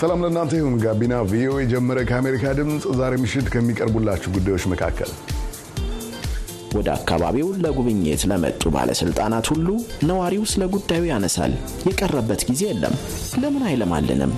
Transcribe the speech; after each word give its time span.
ሰላም 0.00 0.20
ለእናንተ 0.24 0.52
ይሁን። 0.58 0.74
ጋቢና 0.82 1.14
ቪኦኤ 1.30 1.62
ጀመረ። 1.70 1.98
ከአሜሪካ 2.10 2.52
ድምፅ 2.58 2.84
ዛሬ 2.98 3.14
ምሽት 3.22 3.46
ከሚቀርቡላችሁ 3.54 4.30
ጉዳዮች 4.36 4.64
መካከል 4.72 5.10
ወደ 6.76 6.88
አካባቢው 6.94 7.48
ለጉብኝት 7.62 8.22
ለመጡ 8.30 8.62
ባለስልጣናት 8.74 9.46
ሁሉ 9.52 9.68
ነዋሪው 10.04 10.44
ስለ 10.52 10.64
ጉዳዩ 10.74 11.02
ያነሳል። 11.10 11.52
የቀረበት 11.88 12.42
ጊዜ 12.50 12.62
የለም። 12.68 12.94
ለምን 13.42 13.64
አይለማልንም? 13.68 14.32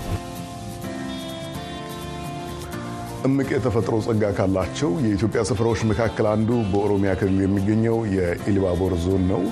እምቅ 3.26 3.48
የተፈጥሮ 3.52 3.94
ጸጋ 4.04 4.24
ካላቸው 4.36 4.90
የኢትዮጵያ 5.02 5.40
ስፍራዎች 5.48 5.80
መካከል 5.88 6.26
አንዱ 6.30 6.50
በኦሮሚያ 6.70 7.10
ክልል 7.18 7.40
የሚገኘው 7.42 7.96
የኢሉባቦር 8.14 8.92
ዞን 9.02 9.24
ነው። 9.30 9.42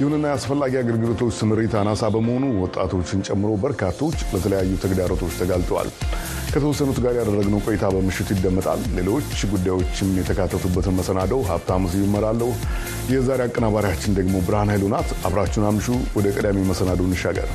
ይሁንና 0.00 0.24
የአስፈላጊ 0.30 0.74
አገልግሎቶች 0.80 1.32
ስምሪት 1.38 1.74
አናሳ 1.80 2.10
በመሆኑ 2.14 2.44
ወጣቶችን 2.62 3.24
ጨምሮ 3.28 3.50
በርካቶች 3.62 4.18
ለተለያዩ 4.32 4.72
ተግዳሮቶች 4.84 5.34
ተጋልጠዋል። 5.40 5.90
ከተወሰኑት 6.50 7.00
ጋር 7.04 7.14
ያደረግነው 7.20 7.62
ቆይታ 7.66 7.90
በምሽቱ 7.94 8.28
ይደመጣል። 8.36 8.82
ሌሎች 8.98 9.40
ጉዳዮችም 9.52 10.12
የተካተቱበትን 10.20 10.96
መሰናደው 10.98 11.42
ሀብታሙ 11.50 11.90
ስዩም 11.92 12.08
እመራለሁ። 12.10 12.50
የዛሬ 13.12 13.42
አቀናባሪያችን 13.46 14.16
ደግሞ 14.18 14.36
ብርሃን 14.46 14.72
ኃይሉ 14.74 14.86
ናት። 14.94 15.10
አብራችሁን 15.26 15.68
አምሹ። 15.70 15.88
ወደ 16.18 16.28
ቀዳሚ 16.36 16.64
መሰናዶ 16.70 17.02
እንሻገር። 17.10 17.50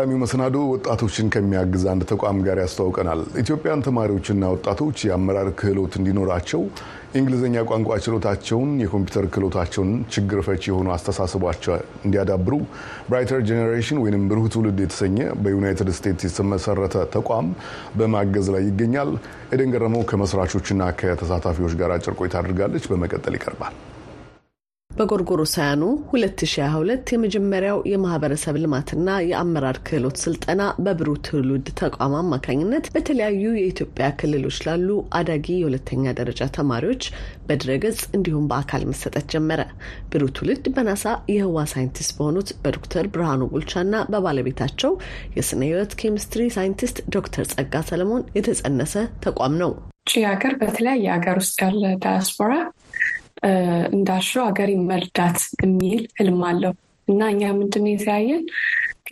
ቀዳሚው 0.00 0.20
መሰናዶ 0.20 0.58
ወጣቶችን 0.70 1.26
ከሚያግዝ 1.32 1.82
አንድ 1.90 2.02
ተቋም 2.10 2.36
ጋር 2.44 2.58
ያስተዋውቀናል። 2.60 3.20
ኢትዮጵያን 3.42 3.82
ተማሪዎችና 3.86 4.44
ወጣቶች 4.52 4.98
የአመራር 5.06 5.48
ክህሎት 5.58 5.94
እንዲኖራቸው 5.98 6.62
የእንግሊዝኛ 7.10 7.64
ቋንቋ 7.70 7.98
ችሎታቸውን፣ 8.04 8.70
የኮምፒውተር 8.82 9.26
ክህሎታቸውን፣ 9.34 9.90
ችግር 10.14 10.40
ፈቺ 10.46 10.62
የሆኑ 10.70 10.88
አስተሳሰቧቸው 10.96 11.74
እንዲያዳብሩ 12.04 12.54
ብራይተር 13.10 13.42
ጄኔሬሽን 13.48 14.00
ወይም 14.04 14.24
ብሩህ 14.30 14.48
ትውልድ 14.54 14.80
የተሰኘ 14.84 15.18
በዩናይትድ 15.42 15.90
ስቴትስ 15.98 16.26
የተመሰረተ 16.30 17.04
ተቋም 17.16 17.48
በማገዝ 17.98 18.48
ላይ 18.56 18.64
ይገኛል። 18.70 19.12
ኤደን 19.52 19.72
ገረመው 19.76 20.04
ከመስራቾችና 20.12 20.90
ከተሳታፊዎች 21.00 21.76
ጋር 21.82 21.92
አጭር 21.96 22.16
ቆይታ 22.20 22.36
አድርጋለች። 22.42 22.86
በመቀጠል 22.92 23.36
ይቀርባል። 23.38 23.76
በጎርጎሮሳውያኑ 25.00 25.82
2022 26.12 27.12
የመጀመሪያው 27.14 27.78
የማህበረሰብ 27.90 28.56
ልማትና 28.62 29.10
የአመራር 29.28 29.76
ክህሎት 29.86 30.16
ስልጠና 30.22 30.62
በብሩህ 30.84 31.18
ትውልድ 31.26 31.68
ተቋም 31.80 32.14
አማካኝነት 32.18 32.86
በተለያዩ 32.94 33.44
የኢትዮጵያ 33.56 34.06
ክልሎች 34.18 34.58
ላሉ 34.66 34.88
አዳጊ 35.18 35.46
የሁለተኛ 35.56 36.12
ደረጃ 36.20 36.48
ተማሪዎች 36.58 37.04
በድረገጽ 37.48 38.00
እንዲሁም 38.16 38.48
በአካል 38.50 38.84
መሰጠት 38.90 39.26
ጀመረ። 39.34 39.62
ብሩህ 40.12 40.32
ትውልድ 40.36 40.66
በናሳ 40.74 41.04
የህዋ 41.34 41.64
ሳይንቲስት 41.72 42.12
በሆኑት 42.18 42.50
በዶክተር 42.62 43.08
ብርሃኑ 43.14 43.48
ቡልቻና 43.54 44.02
በባለቤታቸው 44.12 44.92
የስነ 45.38 45.62
ህይወት 45.68 45.94
ኬሚስትሪ 46.00 46.50
ሳይንቲስት 46.56 46.98
ዶክተር 47.10 47.46
ጸጋ 47.54 47.82
ሰለሞን 47.90 48.26
የተጸነሰ 48.38 48.94
ተቋም 49.24 49.56
ነው። 49.62 49.72
ሀገር 50.28 50.52
በተለያየ 50.60 51.06
ሀገር 51.14 51.36
ውስጥ 51.40 51.58
ያለ 51.64 51.82
ዳያስፖራ 52.02 52.52
እንዳልሽው 53.92 54.42
ሀገሬን 54.46 54.82
መርዳት 54.88 55.38
የሚል 55.62 56.02
ህልም 56.18 56.40
አለው። 56.48 56.74
እና 57.08 57.20
እኛ 57.32 57.44
ምንድን 57.58 57.86
የተያየን 57.90 58.42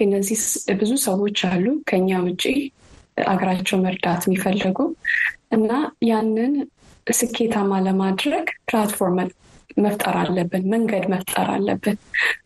እነዚህ 0.04 0.40
ብዙ 0.80 0.92
ሰዎች 1.06 1.38
አሉ 1.48 1.66
ከኛ 1.88 2.18
ውጭ 2.26 2.42
አገራቸው 3.26 3.78
መርዳት 3.84 4.22
የሚፈልጉ 4.26 4.78
እና 5.52 5.70
ያንን 6.08 6.52
ስኬታማ 7.14 7.72
ለማድረግ 7.86 8.46
platform 8.68 9.18
መፍጠር 9.76 10.14
አለብን፣ 10.20 10.64
መንገድ 10.72 11.04
መፍጠር 11.12 11.48
አለብን። 11.54 11.96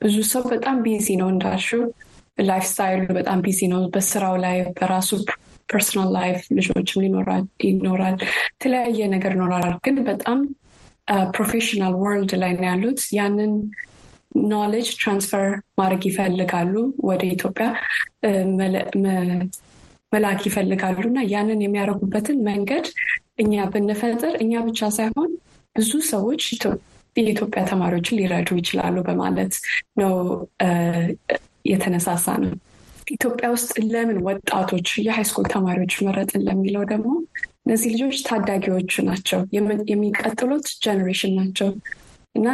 ብዙ 0.02 0.16
ሰው 0.32 0.42
በጣም 0.52 0.76
busy 0.84 1.06
ነው 1.20 1.28
እንዳልሽው፣ 1.34 1.82
lifestyle 2.42 2.64
ኡ 2.70 3.06
በጣም 3.18 3.38
busy 3.44 3.60
ነው። 3.72 3.82
በስራው 3.94 4.36
ላይ 4.44 4.56
በራሱ 4.78 5.10
personal 5.68 6.10
life 6.16 6.38
ልጆችም 6.56 7.02
ይኖራል፣ 7.04 8.16
የተለያየ 8.52 9.00
ነገር 9.14 9.32
ይኖራል። 9.36 9.74
ግን 9.86 9.96
በጣም 10.08 10.38
professional 11.34 11.94
world 12.02 12.32
ላይ 12.42 12.52
ነው 12.56 12.66
ያሉት። 12.68 13.00
ያንን 13.16 13.52
knowledge 14.50 14.88
transfer 15.00 15.46
ማድረግ 15.78 16.02
ይፈልጋሉ፣ 16.08 16.74
ወደ 17.08 17.22
ኢትዮጵያ 17.34 17.66
መላክ 20.12 20.40
ይፈልጋሉ 20.48 21.02
እና 21.10 21.20
ያንን 21.32 21.60
የሚያደርጉበትን 21.64 22.38
መንገድ 22.48 22.86
እኛ 23.42 23.64
ብንፈጥር 23.72 24.34
እኛ 24.42 24.52
ብቻ 24.66 24.90
ሳይሆን 24.96 25.30
ብዙ 25.76 25.92
ሰዎች 26.12 26.42
የኢትዮጵያ 27.16 27.62
ተማሪዎችን 27.70 28.18
ሊረዱ 28.18 28.48
ይችላሉ 28.60 28.96
በማለት 29.08 29.54
ነው 30.00 30.12
የተነሳሳ 31.70 32.26
ነው። 32.42 32.52
ኢትዮጵያ 33.12 33.46
ውስጥ 33.54 33.72
ለምን 33.92 34.18
ወጣቶች 34.26 34.88
የሃይስኩል 35.06 35.46
ተማሪዎች 35.54 35.94
መረጥን 36.06 36.44
ለሚለው 36.46 36.84
ደግሞ 36.92 37.08
እነዚህ 37.66 37.90
ልጆች 37.94 38.18
ታዳጊዎቹ 38.26 38.92
ናቸው፣ 39.08 39.40
የሚቀጥሉት 39.92 40.66
ጀኔሬሽን 40.84 41.34
ናቸው 41.38 41.68
እና 42.34 42.46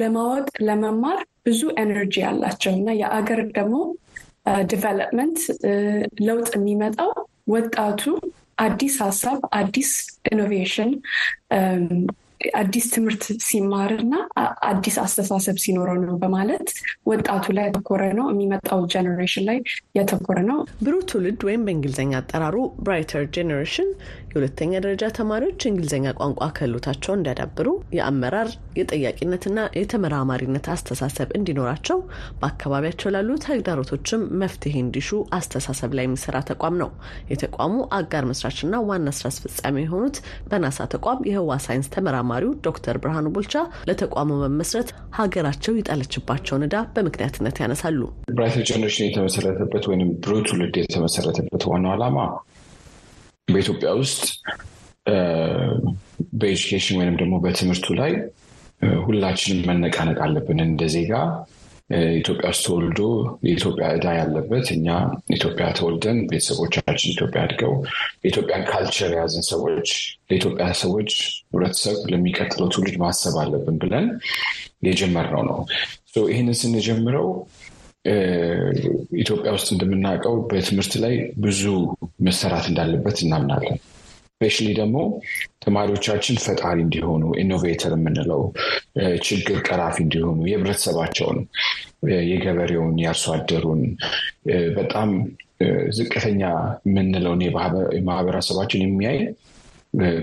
ለማወቅ 0.00 0.46
ለመማር 0.66 1.18
ብዙ 1.46 1.62
energy 1.80 2.16
አላቸው 2.28 2.72
እና 2.76 2.90
የአገር 3.00 3.40
ደግሞ 3.56 3.76
development 4.70 5.38
ለውጥ 6.26 6.50
የሚመጣው 6.56 7.10
ወጣቱ 7.54 8.02
አዲስ 8.64 8.94
ሀሳብ፣ 9.04 9.38
አዲስ 9.58 9.90
innovation፣ 10.30 10.90
አዲስ 12.54 12.86
ትምህርት 12.94 13.24
ሲማር 13.46 13.92
እና 13.98 14.14
አዲስ 14.70 14.96
አስተሳሰብ 15.02 15.56
ሲኖረው 15.62 15.96
ነው 16.02 16.16
በማለት 16.22 16.66
ወጣቱ 17.10 17.44
ላይ 17.56 17.64
ያተኮረ 17.68 18.02
ነው። 18.18 18.26
የሚመጣው 18.30 18.80
generation 18.92 19.44
ላይ 19.48 19.58
ያተኮረ 19.98 20.38
ነው። 20.50 20.58
ብሩህ 20.80 21.04
ትውልድ 21.10 21.40
ወይም 21.48 21.64
በእንግሊዝኛ 21.66 22.12
አጠራሩ 22.20 22.56
ብራይተር 22.80 23.24
ጄኔሬሽን 23.36 23.88
የሁለተኛ 24.34 24.72
ደረጃ 24.84 25.04
ተማሪዎች 25.16 25.64
የእንግሊዝኛ 25.64 26.06
ቋንቋ 26.18 26.46
ክህሎታቸውን 26.56 27.18
እንዲያዳብሩ 27.18 27.66
የአመራር 27.96 28.48
የጠያቂነትና 28.78 29.58
የተመራማሪነት 29.78 30.66
አስተሳሰብ 30.74 31.28
እንዲኖራቸው 31.38 31.98
በአካባቢያቸው 32.40 33.12
ላሉ 33.14 33.36
ተግዳሮቶችም 33.44 34.22
መፍትሄ 34.40 34.74
እንዲሹ 34.82 35.10
አስተሳሰብ 35.38 35.92
ላይ 35.98 36.06
የሚሰራ 36.06 36.36
ተቋም 36.50 36.76
ነው። 36.82 36.90
የተቋሙ 37.32 37.76
አጋር 37.98 38.24
መስራችና 38.30 38.80
ዋና 38.88 39.08
ስራ 39.18 39.28
አስፈጻሚ 39.32 39.76
የሆኑት 39.84 40.18
በናሳ 40.50 40.88
ተቋም 40.94 41.22
የህዋ 41.30 41.58
ሳይንስ 41.66 41.90
ተመራማሪው 41.94 42.52
ዶክተር 42.66 42.98
ብርሃኑ 43.04 43.28
ቡልቻ 43.36 43.54
ለተቋሙ 43.90 44.30
መመስረት 44.44 44.90
ሀገራቸው 45.18 45.78
የጣለችባቸውን 45.78 46.66
ዕዳ 46.68 46.76
በምክንያትነት 46.96 47.58
ያነሳሉ። 47.64 48.00
ብራይተር 48.32 48.64
ጄኔሬሽን 48.70 49.08
የተመሰረተበት 49.08 49.86
ወይም 49.90 50.10
ብሩህ 50.24 50.42
ትውልድ 50.48 50.76
የተመሰረተበት 50.82 51.64
ዋናው 51.70 51.92
ዓላማ 51.94 52.18
በኢትዮጵያ 53.48 53.90
ውስጥ 54.00 54.22
በ 56.38 56.49
education 56.49 56.96
ወይም 57.00 57.16
ደግሞ 57.20 57.34
በትምህርቱ 57.44 57.86
ላይ 57.98 58.12
ሁላችንም 59.04 59.66
መነቃነቅ 59.70 60.18
አለብን። 60.24 60.60
እንደ 60.64 60.82
ዜጋ 60.94 61.12
ኢትዮጵያ 62.18 62.46
ውስጥ 62.52 62.62
ተወልዶ 62.66 63.00
የኢትዮጵያ 63.46 63.86
ዕዳ 63.96 64.06
ያለበት 64.18 64.66
እኛ 64.74 64.86
ኢትዮጵያ 65.30 65.66
ተወልደን 65.78 66.18
ቤተሰቦቻችን 66.30 67.12
ኢትዮጵያ 67.12 67.40
አድገው 67.46 67.72
የኢትዮጵያን 68.22 68.64
culture 68.70 69.10
የያዝን 69.14 69.44
ሰዎች 69.50 69.90
ለኢትዮጵያ 70.28 70.66
ሰዎች 70.82 71.10
ህብረተሰብ 71.46 71.98
ለሚቀጥለው 72.12 72.70
ትውልድ 72.74 72.96
ማሰብ 73.04 73.36
አለብን 73.42 73.76
ብለን 73.82 74.06
የጀመርነው 74.88 75.44
ነው። 75.50 75.60
ይህንን 76.28 76.56
ስንጀምረው 76.58 77.28
ኢትዮጵያ 79.18 79.50
ውስጥ 79.56 79.68
እንደምናውቀው 79.74 80.34
በትምህርት 80.48 80.94
ላይ 81.04 81.14
ብዙ 81.44 81.62
መሰራት 82.26 82.66
እንዳለበት 82.70 83.18
እናምናለን። 83.24 83.76
specially 84.36 84.68
ደግሞ 84.78 84.96
ተማሪዎቻችን 85.64 86.36
ፈጣሪ 86.44 86.76
እንዲሆኑ 86.84 87.22
innovator 87.42 87.92
የምንለው 87.96 88.40
ችግር 89.26 89.58
ቀራፊ 89.68 89.96
እንዲሆኑ 90.04 90.38
የህብረተሰባቸውን፣ 90.48 91.38
የገበሬውን፣ 92.30 92.96
የአርሶ 93.02 93.24
በጣም 94.76 95.10
ዝቅተኛ 95.96 96.42
የምንለውን 96.88 97.42
የማህበረሰባችን 97.96 98.84
የሚያይ 98.84 99.18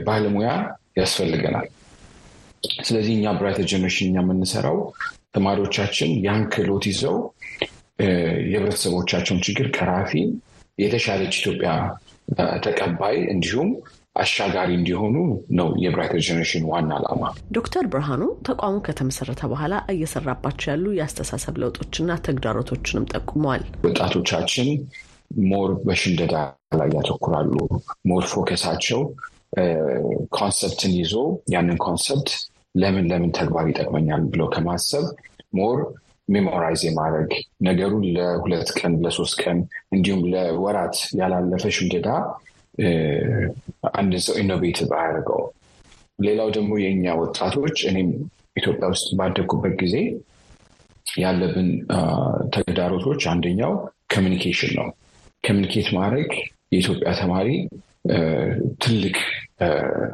ባለሙያ 0.07 0.49
ያስፈልገናል። 0.97 1.67
ስለዚህ 2.83 3.13
እኛ 3.15 3.27
ብራይተር 3.37 3.65
ጀኔሬሽን 3.71 4.09
እኛ 4.09 4.17
የምንሰራው 4.23 4.77
ተማሪዎቻችን 5.33 6.09
ያን 6.25 6.41
ክህሎት 6.53 6.85
ይዘው 6.89 7.17
የህብረተሰቦቻቸውን 8.49 9.41
ችግር 9.47 9.67
ቀራፊ 9.77 10.13
የተሻለች 10.77 11.33
ኢትዮጵያ 11.41 11.71
ተቀባይ 12.65 13.17
እንዲሁም 13.33 13.69
አሻጋሪ 14.15 14.69
እንዲሆኑ 14.77 15.15
ነው 15.57 15.67
የብራይተር 15.83 16.21
ጀኔሬሽን 16.25 16.63
ዋና 16.71 16.91
ዓላማ። 16.99 17.23
ዶክተር 17.51 17.85
ብርሃኑ 17.87 18.23
ተቋሙ 18.47 18.75
ከተመሰረተ 18.87 19.41
በኋላ 19.51 19.75
እየሰራባቸው 19.93 20.67
ያሉ 20.71 20.85
የአስተሳሰብ 20.97 21.55
ለውጦችና 21.61 22.17
ተግዳሮቶችንም 22.27 23.07
ጠቁመዋል። 23.13 23.63
ወጣቶቻችን 23.87 24.69
more 25.45 25.71
በሽምደዳ 25.85 26.35
ላይ 26.79 26.89
ያተኩራሉ። 26.97 27.53
more 28.05 28.25
focus 28.31 28.60
ኣቸው 28.60 29.01
concept 30.37 30.81
ን 30.81 30.93
ይዞ 30.99 31.13
ያንን 31.53 31.79
concept 31.85 32.29
ለምን 32.75 33.07
ለምን 33.11 33.31
ተግባር 33.39 33.65
ይጠቅመኛል 33.71 34.21
ብለው 34.33 34.47
ከማሰብ 34.53 35.05
more 35.53 35.79
memorize 36.31 36.81
የማድረግ 36.87 37.31
ነገሩን 37.67 38.05
ለሁለት 38.15 38.69
ቀን 38.79 38.93
ለሶስት 39.03 39.35
ቀን 39.43 39.57
እንዲሁም 39.95 40.21
ለወራት 40.33 40.97
ያላለፈ 41.19 41.63
ሽምደዳ 41.77 42.07
አንድ 43.95 44.13
ሰው 44.25 44.35
innovative 44.43 44.89
አያደርገው። 44.99 45.41
ሌላው 46.19 46.49
ደግሞ 46.57 46.71
የእኛ 46.81 47.13
ወጣቶች 47.21 47.77
እኔም 47.89 48.09
ኢትዮጵያ 48.57 48.87
ውስጥ 48.93 49.07
ባደጉበት 49.19 49.73
ጊዜ 49.81 49.95
ያለብን 51.17 51.69
ተግዳሮቶች 52.55 53.21
አንደኛው 53.31 53.73
communication 54.13 54.71
ነው። 54.79 54.87
communicate 55.43 55.87
ማድረግ 55.97 56.29
የኢትዮጵያ 56.73 57.11
ተማሪ 57.19 57.47
ትልቅ 58.83 59.15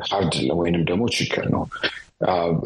hard 0.09 0.33
ወይንም 0.59 0.83
ደግሞ 0.89 1.03
ችግር 1.17 1.45
ነው። 1.55 1.63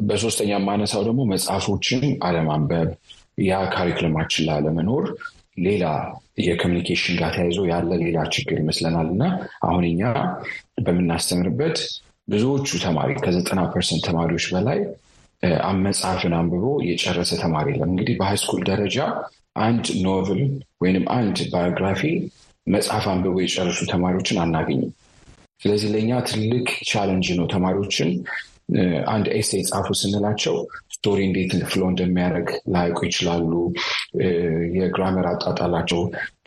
በሶስተኛ 0.07 0.51
የማነሳው 0.55 1.01
ደግሞ 1.07 1.21
መጽሐፎችን 1.31 2.03
አለማንበብ 2.23 2.89
ያ 3.37 3.59
curriculum 3.73 4.16
ኣችን 4.16 4.45
ላይ 4.47 4.55
አለመኖር 4.57 5.05
ሌላ 5.65 5.85
የ 6.41 6.51
communication 6.51 7.15
ጋር 7.19 7.31
ተያይዞ 7.35 7.59
ያለ 7.71 7.91
ሌላ 8.03 8.19
ችግር 8.35 8.57
ይመስለናል 8.61 9.07
እና 9.15 9.23
አሁን 9.67 9.83
እኛ 9.89 10.01
በምናስተምርበት 10.85 11.77
ብዙዎቹ 12.27 12.69
ተማሪ 12.83 13.11
ከዘጠና 13.23 13.61
percent 13.73 14.03
ተማሪዎች 14.07 14.45
በላይ 14.53 14.79
መጽሐፍን 15.85 16.33
አንብቦ 16.39 16.65
የጨረሰ 16.87 17.31
ተማሪ 17.43 17.67
የለም። 17.73 17.91
እንግዲህ 17.93 18.15
በ 18.19 18.26
high 18.26 18.40
school 18.40 18.61
ደረጃ 18.69 18.97
አንድ 19.61 19.85
novel 20.05 20.41
ወይንም 20.83 21.05
አንድ 21.15 21.37
biography 21.53 22.01
መጽሐፍ 22.67 23.05
አንብቦ 23.13 23.35
የጨረሱ 23.43 23.79
ተማሪዎችን 23.91 24.39
አናገኝም። 24.43 24.91
ስለዚህ 25.61 25.89
ለእኛ 25.93 26.11
ትልቅ 26.29 26.67
challenge 26.89 27.27
ነው። 27.39 27.47
ተማሪዎችን 27.53 28.11
አንድ 29.13 29.25
essay 29.37 29.51
ጻፉ 29.69 29.87
ስንላቸው 29.99 30.55
story 30.95 31.19
እንዴት 31.27 31.51
flow 31.71 31.81
እንደሚያደርግ 31.91 32.49
ላያውቁ 32.73 32.99
ይችላሉ። 33.07 33.51
የ 34.77 34.88
grammar 34.88 35.27
አጠቃቀማቸው 35.31 36.01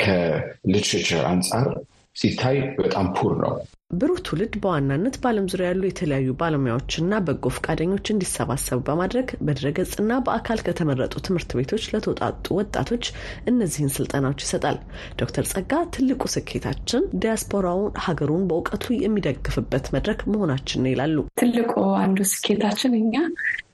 ከ 0.05 0.25
literature 0.25 1.25
አንጻር 1.31 1.67
ሲታይ 2.17 2.59
በጣም 2.79 3.07
poor 3.17 3.33
ነው። 3.43 3.55
ብሩህ 3.95 4.19
ትውልድ 4.27 4.55
በዋናነት 4.63 5.15
በዓለም 5.23 5.47
ዙሪያ 5.53 5.67
ያሉ 5.71 5.83
የተለያዩ 5.87 6.29
ባለሙያዎችና 6.39 7.19
በጎ 7.27 7.51
ፈቃደኞች 7.57 8.07
እንዲሰባሰቡ 8.13 8.79
በማድረግ 8.87 9.29
በድረገጽና 9.47 10.13
በአካል 10.27 10.61
ከተመረጡ 10.67 11.15
ትምህርት 11.27 11.51
ቤቶች 11.59 11.85
ለተውጣጡ 11.93 12.47
ወጣቶች 12.59 13.05
እነዚህን 13.51 13.93
ስልጠናዎች 13.97 14.41
ይሰጣል። 14.45 14.79
ዶክተር 15.21 15.47
ጸጋ 15.53 15.83
ትልቁ 15.97 16.23
ስኬታችን 16.35 17.05
ዲያስፖራውን 17.23 17.95
ሀገሩን 18.07 18.49
በእውቀቱ 18.51 18.87
የሚደግፍበት 19.01 19.87
መድረክ 19.97 20.23
መሆናችን 20.33 20.83
ነው 20.85 20.93
ይላሉ። 20.95 21.17
ትልቁ 21.41 21.73
አንዱ 22.03 22.21
ስኬታችን 22.33 22.95
እኛ 23.03 23.15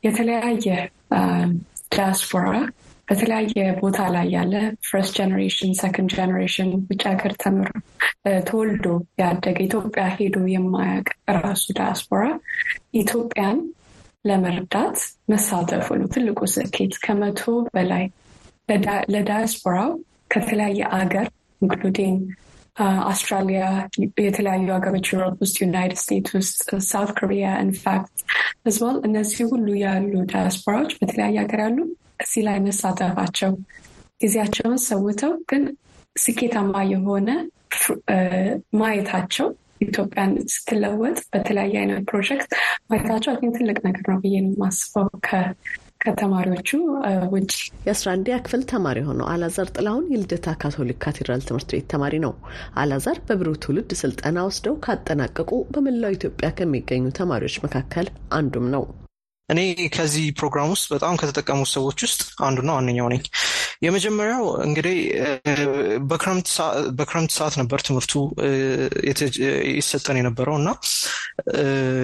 የተለያየ 0.04 0.66
ዲያስፖራ 1.93 2.46
በተለያየ 3.10 3.62
ቦታ 3.78 4.00
ላይ 4.14 4.26
ያለ 4.34 4.54
first 4.88 5.14
generation 5.19 5.70
second 5.78 6.11
generation 6.17 6.69
ውጭ 6.82 7.02
ሀገር 7.10 7.32
ተምሮ 7.42 7.70
ተወልዶ 8.48 8.86
ያደገ 9.22 9.56
ኢትዮጵያ 9.66 10.04
ሄዶ 10.14 10.36
የማያውቅ 10.52 11.08
ራሱ 11.38 11.64
ዳያስፖራ 11.78 12.22
ኢትዮጵያን 13.00 13.58
ለመርዳት 14.24 14.98
መሳተፉ 15.32 15.86
ነው 16.00 16.08
ትልቁ 16.14 16.40
ስኬት። 16.54 16.94
ከመቶ 17.04 17.42
በላይ 17.74 18.04
ለዳያስፖራው 19.14 19.90
ከተለያየ 20.32 20.80
አገር 20.98 21.26
including 21.62 22.20
አውስትራሊያ፣ 23.04 23.62
የተለያዩ 24.24 24.66
ሀገሮች 24.76 25.06
Europe 25.12 25.34
ውስጥ፣ 25.44 25.56
United 25.62 25.99
States 26.02 26.34
ውስጥ፣ 26.38 26.60
South 26.90 27.11
Korea 27.19 27.46
in 27.64 27.81
fact 27.81 28.14
እነዚህ 29.08 29.42
ሁሉ 29.52 29.66
ያሉ 29.82 30.12
ዳያስፖራዎች 30.32 30.92
በተለያየ 31.00 31.36
ሀገር 31.44 31.60
ያሉ 31.64 31.78
እዚህ 32.20 32.43
ላይ 32.46 32.58
መሳተፋቸው 32.67 33.52
ጊዜያቸውን 34.20 34.78
ሰውተው 34.87 35.32
ግን 35.50 35.62
ስኬታማ 36.17 36.75
የሆነ 36.93 37.28
ማየታቸው 38.81 39.49
ኢትዮጵያን 39.84 40.32
ስትለወጥ 40.55 41.19
በተለያየ 41.32 41.75
አይነት 41.82 42.02
ፕሮጀክት 42.11 42.50
ማየታቸው 42.90 43.34
ግን 43.40 43.52
ትልቅ 43.56 43.78
ነገር 43.87 44.05
ነው 44.11 44.19
ብዬ 44.25 44.34
የማስበው 44.40 45.06
ከተማሪዎቹ 46.05 46.69
ውጭ። 47.32 47.52
የአስራ 47.87 48.06
አንደኛ 48.14 48.37
ክፍል 48.44 48.62
ተማሪ 48.70 48.99
የሆነው 49.02 49.26
አላዛር 49.32 49.69
ጥላሁን 49.75 50.06
የልደታ 50.12 50.55
ካቶሊክ 50.62 50.99
ካቴድራል 51.05 51.43
ትምህርት 51.49 51.70
ቤት 51.75 51.87
ተማሪ 51.93 52.14
ነው። 52.25 52.32
አላዛር 52.82 53.19
በብሩህ 53.28 53.61
ትውልድ 53.64 53.93
ስልጠና 54.00 54.46
ወስደው 54.49 54.76
ካጠናቀቁ 54.87 55.52
በመላው 55.70 56.17
ኢትዮጵያ 56.17 56.50
ከሚገኙ 56.58 57.12
ተማሪዎች 57.20 57.56
መካከል 57.67 58.08
አንዱም 58.32 58.69
ነው። 58.76 58.84
እኔ 59.50 59.61
ከዚህ 59.94 60.25
ፕሮግራም 60.38 60.69
ውስጥ 60.75 60.87
በጣም 60.93 61.14
ከተጠቀሙት 61.20 61.70
ሰዎች 61.75 61.99
ውስጥ 62.06 62.20
አንዱና 62.47 62.70
ዋነኛው 62.76 63.08
ነኝ። 63.12 63.23
የመጀመሪያው 63.82 64.44
እንግዲህ 64.67 64.97
በክረምት 66.99 67.31
ሰዓት 67.37 67.55
ነበር 67.61 67.79
ትምህርቱ 67.87 68.12
ይሰጠን 69.75 70.19
የነበረው 70.20 70.56
እና 70.61 70.70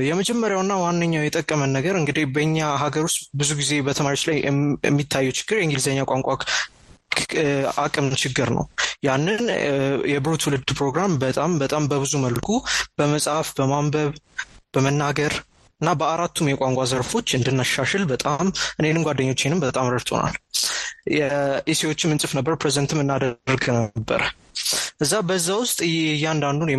የመጀመሪያውና 0.09 0.75
ዋነኛው 0.85 1.27
የጠቀመን 1.27 1.75
ነገር 1.79 1.97
እንግዲህ 2.01 2.25
በኛ 2.37 2.57
ሀገር 2.85 3.05
ውስጥ 3.09 3.21
ብዙ 3.35 3.51
ጊዜ 3.61 3.73
በተማሪዎች 3.89 4.25
ላይ 4.31 4.39
የሚታየው 4.87 5.37
ችግር 5.41 5.59
የእንግሊዝኛ 5.59 6.07
ቋንቋ 6.11 6.29
አቅም 7.83 8.07
ችግር 8.23 8.49
ነው። 8.57 8.65
ያንን 9.07 9.45
የብሩህ 10.13 10.39
ትውልድ 10.43 10.71
ፕሮግራም 10.79 11.13
በጣም 11.23 11.53
በጣም 11.63 11.85
በብዙ 11.91 12.15
መልኩ 12.25 12.49
በመጽሐፍ፣ 12.99 13.49
በማንበብ፣ 13.59 14.11
በመናገር 14.75 15.35
እና 15.81 15.91
በአራቱም 16.01 16.51
የቋንቋ 16.51 16.83
ዘርፎች 16.91 17.29
እንድናሻሽል 17.37 18.05
በጣም 18.11 18.47
እኔንም 18.79 19.05
ጓደኞቼንም 19.07 19.63
በጣም 19.65 19.91
ረድቶናል። 19.95 20.37
የኢሲዎችም 21.17 22.13
እንጽፍ 22.15 22.33
ነበር፣ 22.39 22.55
ፕሬዘንትም 22.61 23.01
እናደርግ 23.03 23.65
ነበር። 23.77 24.23
እዛ 25.01 25.15
በዛ 25.29 25.49
ውስጥ 25.63 25.79
እያንዳንዱን 25.89 26.71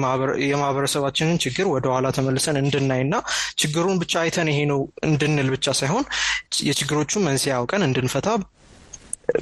የማህበረሰባችንን 0.46 1.42
ችግር 1.44 1.66
ወደኋላ 1.74 2.08
ተመልሰን 2.18 2.60
እንድናይና 2.62 3.16
ችግሩን 3.62 4.00
ብቻ 4.02 4.14
አይተን 4.24 4.50
ይሄ 4.54 4.60
ነው 4.72 4.80
እንድንል 5.08 5.50
ብቻ 5.56 5.76
ሳይሆን 5.80 6.06
የችግሮቹን 6.68 7.26
መንስኤ 7.28 7.54
አውቀን 7.58 7.86
እንድንፈታ 7.88 8.30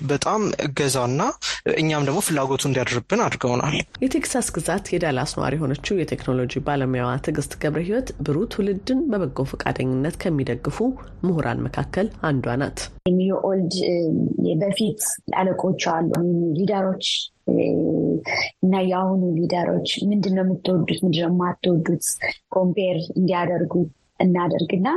በጣም 0.10 0.42
እገዛና 0.66 1.22
እኛም 1.76 2.06
ደግሞ 2.08 2.20
ፍላጎቱ 2.26 2.64
እንዲያድርብን 2.68 3.24
አድርገውናል። 3.26 3.76
የቴክሳስ 4.04 4.48
ግዛት 4.56 4.86
የዳላስ 4.94 5.34
ነዋሪ 5.38 5.56
የሆነችው 5.58 6.00
የቴክኖሎጂ 6.00 6.62
ባለሙያዋ 6.66 7.12
ትዕግስት 7.26 7.54
ገብረ 7.62 7.82
ሕይወት 7.88 8.10
ብሩህ 8.26 8.48
ትውልድን 8.54 9.02
በበጎ 9.12 9.46
ፈቃደኝነት 9.52 10.18
ከሚደግፉ 10.24 10.78
ምሁራን 11.26 11.64
መካከል 11.66 12.10
አንዷ 12.30 12.56
ናት። 12.62 12.80
የኦልድ 13.22 13.74
በፊት 14.62 15.02
አለቆች 15.40 15.84
አሉ 15.92 16.12
leader 16.58 16.88
ኦች 16.88 17.08
እና 18.64 18.76
የአሁኑ 18.88 19.24
leader 19.38 19.69
ኦች 19.69 19.90
ምንድን 20.10 20.34
ነው 20.38 20.44
የምትወዱት፣ 20.46 21.00
ምንድን 21.04 21.22
ነው 21.22 21.32
የማትወዱት 21.32 22.06
compare 22.56 22.98
እንዲያደርጉ 23.16 23.74
እናደርግና 24.20 24.88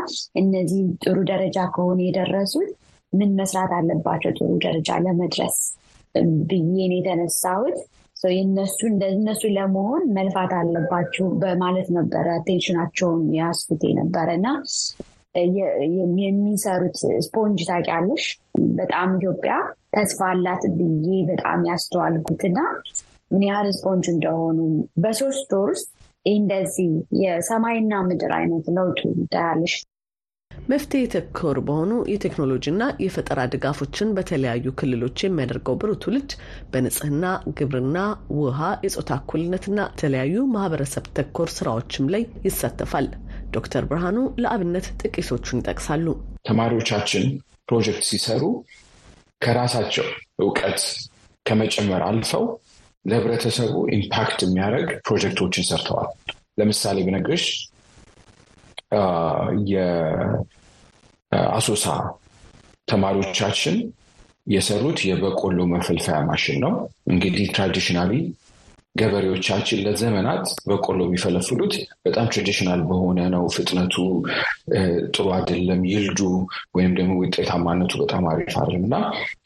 እነዚህ 0.40 0.82
ጥሩ 1.02 1.16
ደረጃ 1.30 1.58
ከሆነ 1.74 1.98
የደረሱት 2.04 2.70
ምን 3.12 3.30
መስራት 3.38 3.70
አለባቸው 3.76 4.32
ጥሩ 4.38 4.50
ደረጃ 4.64 4.90
ለመድረስ 5.04 5.58
ብዬን 6.44 6.92
የተነሳሁት 6.96 7.78
የነሱ 8.30 8.78
እነሱ 9.10 9.42
ለመሆን 9.56 10.04
መልፋት 10.16 10.52
አለባችሁ 10.58 11.26
በማለት 11.42 11.88
ነበረ 11.96 12.28
attention 12.46 12.83
ኣቸውን 12.83 13.20
የሳብኩት 13.36 13.82
ነበረ 14.00 14.28
እና 14.38 14.48
የሚሰሩት 16.20 16.96
ስፖንጅ 17.26 17.60
ታውቂያለሽ፣ 17.68 18.24
በጣም 18.78 19.10
ኢትዮጵያ 19.18 19.54
ተስፋ 19.94 20.20
አላት 20.32 20.62
ብዬ 20.78 21.18
በጣም 21.30 21.60
ያስተዋልኩትና 21.70 22.58
ምን 23.30 23.44
ያህል 23.48 23.68
ስፖንጅ 23.78 24.06
እንደሆኑ 24.14 24.58
በሶስት 25.02 25.50
ወር 25.56 25.70
ውስጥ 25.72 25.88
እንደዚህ 26.26 26.90
የሰማይና 27.22 27.94
ምድር 28.06 28.32
አይነት 28.38 28.66
ለውጡ 28.76 29.00
ታያለሽ። 29.32 29.74
መፍትሄ 30.66 31.02
ተኮር 31.12 31.58
በሆኑ 31.66 31.92
የቴክኖሎጂና 32.10 32.82
የፈጠራ 33.02 33.40
ድጋፎችን 33.52 34.08
በተለያዩ 34.16 34.72
ክልሎች 34.78 35.22
የሚያደርገው 35.24 35.76
ብሩህ 35.80 35.98
ትውልድ 36.02 36.32
በንጽህና፣ 36.72 37.24
ግብርና፣ 37.58 37.98
ውሃ፣ 38.38 38.58
የጾታ 38.84 39.10
እኩልነትና 39.20 39.78
የተለያዩ 39.88 40.44
ማህበረሰብ 40.54 41.06
ተኮር 41.18 41.50
ስራዎችም 41.56 42.10
ላይ 42.14 42.24
ይሳተፋል። 42.46 43.08
ዶክተር 43.50 43.84
ብርሃኑ 43.90 44.18
ለአብነት 44.42 44.88
ጥቂቶቹን 45.02 45.60
ይጠቅሳሉ። 45.62 46.06
ተማሪዎቻችን 46.48 47.24
ፕሮጀክት 47.68 48.04
ሲሰሩ 48.10 48.42
ከራሳቸው 49.40 50.06
እውቀት 50.40 50.80
ከመጨመር 51.46 52.02
አልፈው 52.08 52.44
ለህብረተሰቡ 53.04 53.74
impact 53.96 54.38
የሚያደርግ 54.44 54.90
ፕሮጀክቶችን 55.06 55.66
ሰርተዋል። 55.68 56.08
ለምሳሌ 56.58 56.98
ብነግርሽ 57.06 57.44
የአሶሳ 61.32 61.84
ተማሪዎቻችን 62.88 63.76
የሰሩት 64.46 64.98
የበቆሎ 65.08 65.58
መፈልፈያ 65.72 66.18
ማሽን 66.28 66.58
ነው። 66.64 66.74
እንግዲህ 67.10 67.46
traditionally 67.56 68.12
ገበሬዎቻችን 68.96 69.82
ለዘመናት 69.86 70.46
በቆሎ 70.68 71.00
የሚፈለፍሉት 71.06 71.74
በጣም 72.06 72.26
ትራዲሽናል 72.32 72.80
በሆነ 72.88 73.18
ነው። 73.34 73.44
ፍጥነቱ 73.56 73.96
ጥሩ 75.12 75.26
አይደለም፣ 75.36 75.82
ይልዱ 75.90 76.20
ወይም 76.76 76.92
ደግሞ 76.98 77.12
ውጤታማነቱ 77.20 77.92
በጣም 78.02 78.24
አሪፍ 78.32 78.54
አይደለም 78.62 78.86
እና 78.88 78.96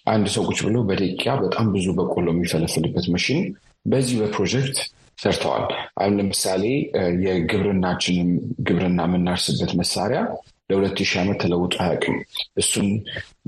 አንድ 0.07 0.27
ሰው 0.35 0.45
ቁጭ 0.49 0.59
ብሎ 0.69 0.79
በደቂቃ 0.89 1.35
በጣም 1.45 1.67
ብዙ 1.75 1.87
በቆሎ 1.99 2.27
የሚፈለፍልበት 2.35 3.09
መሽን 3.15 3.41
በዚህ 3.87 4.17
በፕሮጀክት 4.23 4.79
ሰርተዋል። 5.19 5.65
አሁን 6.01 6.15
ለምሳሌ 6.19 6.63
የግብርናችንም 7.27 8.31
ግብርና 8.69 9.01
የምናርስበት 9.09 9.73
መሳሪያ 9.81 10.21
ለሁለት 10.71 10.99
ሺህ 11.03 11.19
ዓመት 11.23 11.39
ተለውጦ 11.43 11.75
አያውቅም። 11.85 12.17
እሱን 12.61 12.89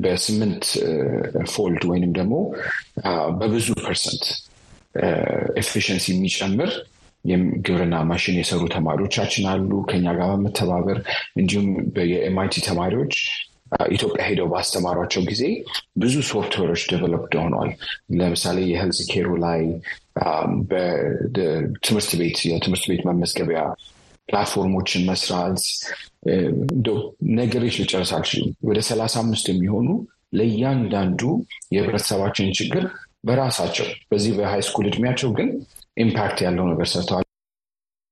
በስምንት 0.02 0.64
fold 1.52 1.82
ወይንም 1.90 2.12
ደግሞ 2.18 2.34
በብዙ 3.38 3.68
percent 3.84 4.24
efficiency 5.60 6.06
የሚጨምር 6.12 6.70
የግብርና 7.24 7.96
ማሽን 8.08 8.36
የሰሩ 8.38 8.62
ተማሪዎቻችን 8.74 9.44
አሉ 9.52 9.70
ከኛ 9.90 10.06
ጋር 10.18 10.28
በመተባበር 10.32 10.98
እንዲሁም 11.40 11.68
የኤምአይቲ 12.10 12.64
ተማሪዎች 12.66 13.14
ኢትዮጵያ 13.90 14.24
ሄደው 14.26 14.48
ባስተማሯቸው 14.52 15.22
ጊዜ 15.30 15.44
ብዙ 16.02 16.14
software 16.28 16.64
ኦች 16.64 16.82
developed 16.90 17.34
ሆነዋል። 17.42 17.70
ለምሳሌ 18.18 18.58
የ 18.68 18.76
health 18.76 18.98
care 19.12 19.23
ኡ 19.23 19.28
ላይ 19.44 19.62
በትምህርት 20.70 22.10
ቤት 22.20 22.38
የትምህርት 22.48 22.84
ቤት 22.90 23.02
መመዝገቢያ 23.08 23.60
platform 24.28 24.71
ኦችን 24.71 25.02
መስራት 25.08 25.62
እንደው 26.70 26.98
ነገሮች 27.36 27.74
ልጨርስ 27.82 28.12
አልችልም። 28.16 28.52
ወደ 28.68 28.78
ሰላሳ 28.88 29.14
አምስት 29.22 29.48
የሚሆኑ 29.50 29.88
ለእያንዳንዱ 30.34 31.22
የህብረተሰባችን 31.74 32.54
ችግር 32.60 32.84
በራሳቸው 33.26 33.88
በዚህ 34.10 34.32
በ 34.38 34.46
high 34.46 34.62
school 34.62 34.86
እድሜያቸው 34.88 35.30
ግን 35.38 35.50
impact 35.96 36.38
ያለው 36.46 36.66
ነገር 36.72 36.88
ሰርተዋል። 36.92 37.23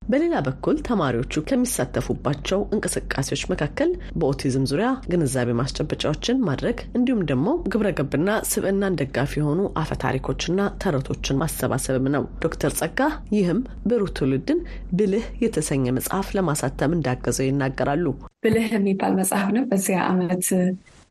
በሌላ 0.08 0.34
በኩል 0.46 0.76
ተማሪዎቹ 0.86 1.42
ከሚሳተፉባቸው 1.48 2.60
እንቅስቃሴዎች 2.74 3.42
መካከል 3.52 3.90
በኦቲዝም 4.18 4.64
ዙሪያ 4.70 4.88
ግንዛቤ 5.10 5.50
ማስጨበጫዎችን 5.58 6.42
ማድረግ 6.48 6.78
እንዲሁም 6.98 7.22
ደግሞ 7.30 7.46
ግብረ 7.72 7.90
ገብና 7.98 8.30
ስብዕናን 8.50 8.98
ደጋፊ 9.00 9.32
የሆኑ 9.40 9.60
አፈ 9.82 9.98
ታሪኮችና 10.04 10.50
ተረቶችን 10.82 11.40
ማሰባሰብም 11.42 12.08
ነው። 12.16 12.24
ዶክተር 12.44 12.74
ጸጋ 12.80 13.00
ይህም 13.36 13.60
ብሩህ 13.88 14.12
ትውልድን 14.18 14.60
ብልህ 14.94 15.26
የተሰኘ 15.44 15.84
መጽሐፍ 15.98 16.28
ለማሳተም 16.38 16.96
እንዳገዘው 16.96 17.48
ይናገራሉ። 17.48 18.06
ብልህ 18.44 18.68
የሚባል 18.76 19.14
መጽሐፍ 19.20 19.48
ነው 19.56 19.64
በዚያ 19.70 20.00
ዓመት 20.10 20.46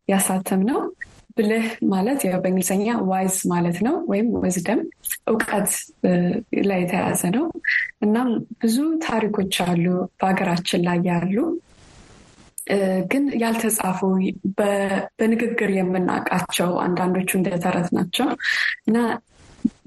ያሳተም 0.07 0.61
ነው። 0.69 0.79
ብልህ 1.37 1.65
ማለት 1.91 2.19
ያው 2.25 2.37
በእንግሊዝኛ 2.43 2.85
wise 3.09 3.35
ማለት 3.51 3.77
ነው፣ 3.85 3.95
ወይም 4.11 4.27
wisdom 4.37 4.79
እውቀት 5.31 5.71
ላይ 6.65 6.79
የተያዘ 6.83 7.21
ነው። 7.35 7.45
እናም 8.05 8.29
ብዙ 8.61 8.77
ታሪኮች 9.05 9.55
አሉ 9.65 9.85
በሀገራችን 10.19 10.83
ላይ 10.87 10.99
ያሉ 11.09 11.35
ግን 13.11 13.23
ያልተጻፉ 13.41 13.99
በንግግር 14.57 15.71
የምናውቃቸው 15.77 16.69
አንዳንዶቹ 16.83 17.29
እንደተረት 17.39 17.89
ናቸው 17.97 18.27
እና 18.83 18.97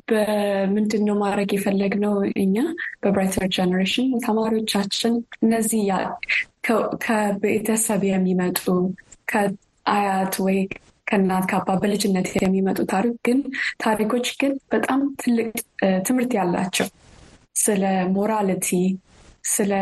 በምንድን 0.09 1.03
ነው 1.09 1.17
ማድረግ 1.23 1.51
የፈለግነው 1.55 2.15
እኛ 2.43 2.57
በ 3.03 3.11
Brighter 3.11 3.47
Generation 3.57 4.09
ተማሪዎቻችን 4.27 5.15
እነዚህ 5.41 5.83
ከቤተሰብ 7.05 8.03
የሚመጡ 8.11 8.61
ከአያት 9.31 10.35
ወይ 10.45 10.59
ከእናት 11.07 11.45
ከአባት 11.51 11.71
በልጅነት 11.81 12.29
የሚመጡ 12.37 12.79
ታሪክ 12.93 13.17
ግን 13.27 13.39
ታሪኮች 13.81 14.29
ግን 14.41 14.53
በጣም 14.73 15.01
ትልቅ 15.23 15.51
ትምህርት 16.07 16.33
ያላቸው 16.39 16.89
ስለ 17.57 17.83
morality፣ 18.15 18.69
ስለ 19.47 19.73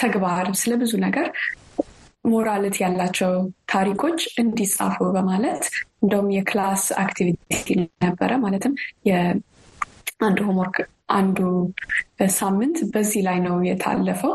ተግባር፣ 0.00 0.46
ስለ 0.60 0.72
ብዙ 0.80 0.92
ነገር 1.04 1.26
morality 2.24 2.76
ያላቸው 2.84 3.32
ታሪኮች 3.70 4.20
እንዲጻፉ 4.42 4.96
በማለት 5.16 5.62
እንደውም 6.02 6.28
የ 6.36 6.50
class 6.50 6.84
activity 7.02 7.68
ነበረ። 8.04 8.30
ማለትም 8.42 8.72
የአንዱ 9.08 10.38
homework 10.48 10.78
አንዱ 11.14 11.38
ሳምንት 12.36 12.78
በዚህ 12.92 13.20
ላይ 13.28 13.38
ነው 13.46 13.56
የታለፈው 13.68 14.32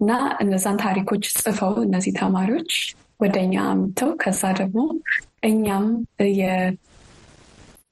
እና 0.00 0.10
እነዛን 0.42 0.78
ታሪኮች 0.84 1.24
ጽፈው 1.38 1.74
እነዚህ 1.86 2.12
ተማሪዎች 2.20 2.72
ወደ 3.20 3.36
እኛ 3.44 3.56
አምጥተው 3.70 4.10
ከዛ 4.22 4.42
ደግሞ 4.60 4.78
እኛም 5.48 5.86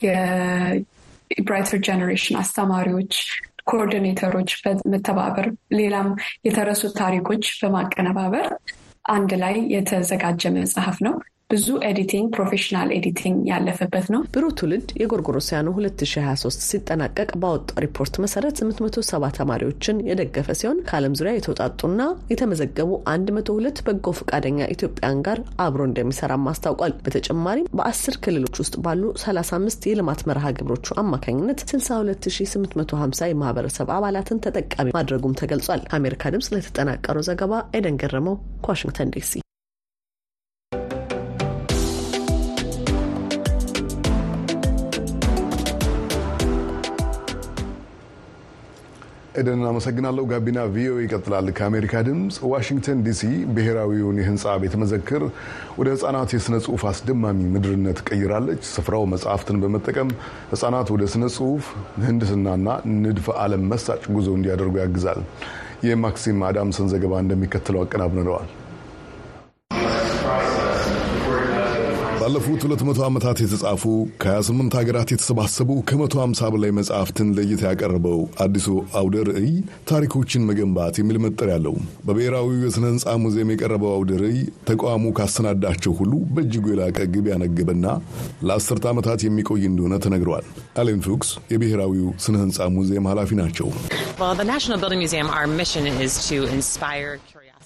የ 0.05 0.39
Brighter 0.39 1.79
Generation 1.87 2.37
አስተማሪዎች፣ 2.43 3.15
coordinator 3.65 4.28
ኦች 4.28 4.51
በመተባበር 4.63 5.47
ሌላም 5.79 6.09
የተረሱ 6.47 6.83
ታሪኮች 6.99 7.45
በማቀነባበር 7.61 8.47
አንድ 9.11 9.31
ላይ 9.43 9.55
የተዘጋጀ 9.75 10.51
መጽሐፍ 10.57 10.97
ነው። 11.07 11.15
ብዙ 11.53 11.67
editing 11.87 12.27
professional 12.35 12.89
editing 12.97 13.39
ያለፈበት 13.51 14.07
ነው። 14.13 14.21
ብሩህ 14.35 14.53
ትውልድ 14.59 14.91
የጎርጎሮሲያኑ 15.01 15.67
2023 15.77 16.63
ሲጠናቀቅ 16.69 17.29
ባወጣው 17.43 17.61
ሪፖርት 17.85 18.15
መሰረት 18.25 18.55
870 18.63 19.31
ተማሪዎችን 19.39 20.03
የደገፈ 20.09 20.49
ሲሆን 20.61 20.79
ከዓለም 20.89 21.17
ዙሪያ 21.21 21.33
የተውጣጡና 21.37 22.01
የተመዘገቡ 22.33 22.91
102 23.09 23.83
በጎ 23.89 24.15
ፈቃደኛ 24.21 24.61
ኢትዮጵያውያን 24.75 25.21
ጋር 25.29 25.39
አብሮ 25.67 25.83
እንደሚሰራም 25.91 26.49
አስታውቋል። 26.53 26.95
በተጨማሪም 27.05 27.69
በአስር 27.79 28.17
ክልሎች 28.25 28.57
ውስጥ 28.63 28.75
ባሉ 28.87 29.03
35 29.25 29.89
የልማት 29.91 30.23
መርሃ 30.31 30.55
ግብሮቹ 30.59 30.89
አማካኝነት 31.03 31.61
62850 31.67 33.31
የማህበረሰብ 33.33 33.89
አባላትን 33.97 34.43
ተጠቃሚ 34.47 34.89
ማድረጉም 34.99 35.39
ተገልጿል። 35.43 35.87
ከአሜሪካ 35.91 36.33
ድምጽ 36.35 36.51
ለተጠናቀረው 36.57 37.27
ዘገባ 37.31 37.51
ኤደን 37.79 37.99
ገረመው 38.03 38.37
ከዋሽንግተን 38.65 39.13
ዲሲ 39.15 39.33
ኤደን 49.35 49.61
አመሰግናለሁ። 49.69 50.23
ጋቢና 50.31 50.61
ቪኦኤ 50.75 51.03
ይቀጥላል። 51.05 51.47
ከአሜሪካ 51.59 52.03
ድምፅ 52.07 52.37
ዋሽንግተን 52.51 52.99
ዲሲ 53.07 53.23
ብሔራዊውን 53.55 54.17
የህንፃ 54.21 54.55
ቤተ 54.63 54.75
መዘክር 54.83 55.23
ወደ 55.79 55.89
ህጻናት 55.95 56.31
የሥነ 56.37 56.57
ጽሑፍ 56.65 56.83
አስደማሚ 56.91 57.39
ምድርነት 57.55 58.01
ቀይራለች። 58.09 58.63
ስፍራው 58.73 59.05
መጽሐፍትን 59.13 59.61
በመጠቀም 59.63 60.11
ህጻናት 60.53 60.91
ወደ 60.95 61.07
ስነ 61.13 61.25
ጽሑፍ 61.37 61.67
ምህንድስናና 61.99 62.67
ንድፈ 62.99 63.37
ዓለም 63.43 63.65
መሳጭ 63.73 64.03
ጉዞ 64.17 64.29
እንዲያደርጉ 64.39 64.75
ያግዛል። 64.83 65.23
የማክሲም 65.85 66.45
አዳምሰን 66.49 66.91
ዘገባ 66.93 67.15
እንደሚከተለው 67.25 67.83
አቀናብረነዋል። 67.85 68.51
ባለፉት 72.35 72.63
200 72.67 73.03
ዓመታት 73.07 73.39
የተጻፉ 73.43 73.83
ከ28 74.23 74.75
ሀገራት 74.79 75.09
የተሰባሰቡ 75.13 75.71
ከ150 75.89 76.49
በላይ 76.55 76.71
መጽሐፍትን 76.77 77.33
ለእይታ 77.37 77.63
ያቀረበው 77.67 78.21
አዲሱ 78.45 78.67
አውደ 79.01 79.25
ርዕይ 79.29 79.51
ታሪኮችን 79.91 80.47
መገንባት 80.51 80.95
የሚል 81.01 81.19
መጠሪያ 81.25 81.57
አለው። 81.59 81.75
በብሔራዊው 82.07 82.55
የሥነ 82.65 82.85
ሕንፃ 82.91 83.17
ሙዚየም 83.25 83.53
የቀረበው 83.55 83.93
አውደ 83.97 84.21
ርዕይ 84.23 84.39
ተቋሙ 84.71 85.13
ካሰናዳቸው 85.19 85.95
ሁሉ 86.01 86.13
በእጅጉ 86.37 86.65
የላቀ 86.73 87.07
ግብ 87.15 87.29
ያነገበና 87.33 87.87
ለአስርተ 88.49 88.87
ዓመታት 88.93 89.27
የሚቆይ 89.27 89.65
እንደሆነ 89.71 89.99
ተነግሯል። 90.07 90.47
አሌን 90.81 91.03
ፉክስ 91.09 91.33
የብሔራዊው 91.53 92.09
ስነ 92.27 92.37
ሕንፃ 92.45 92.71
ሙዚየም 92.79 93.09
ኃላፊ 93.13 93.41
ናቸው። 93.43 93.69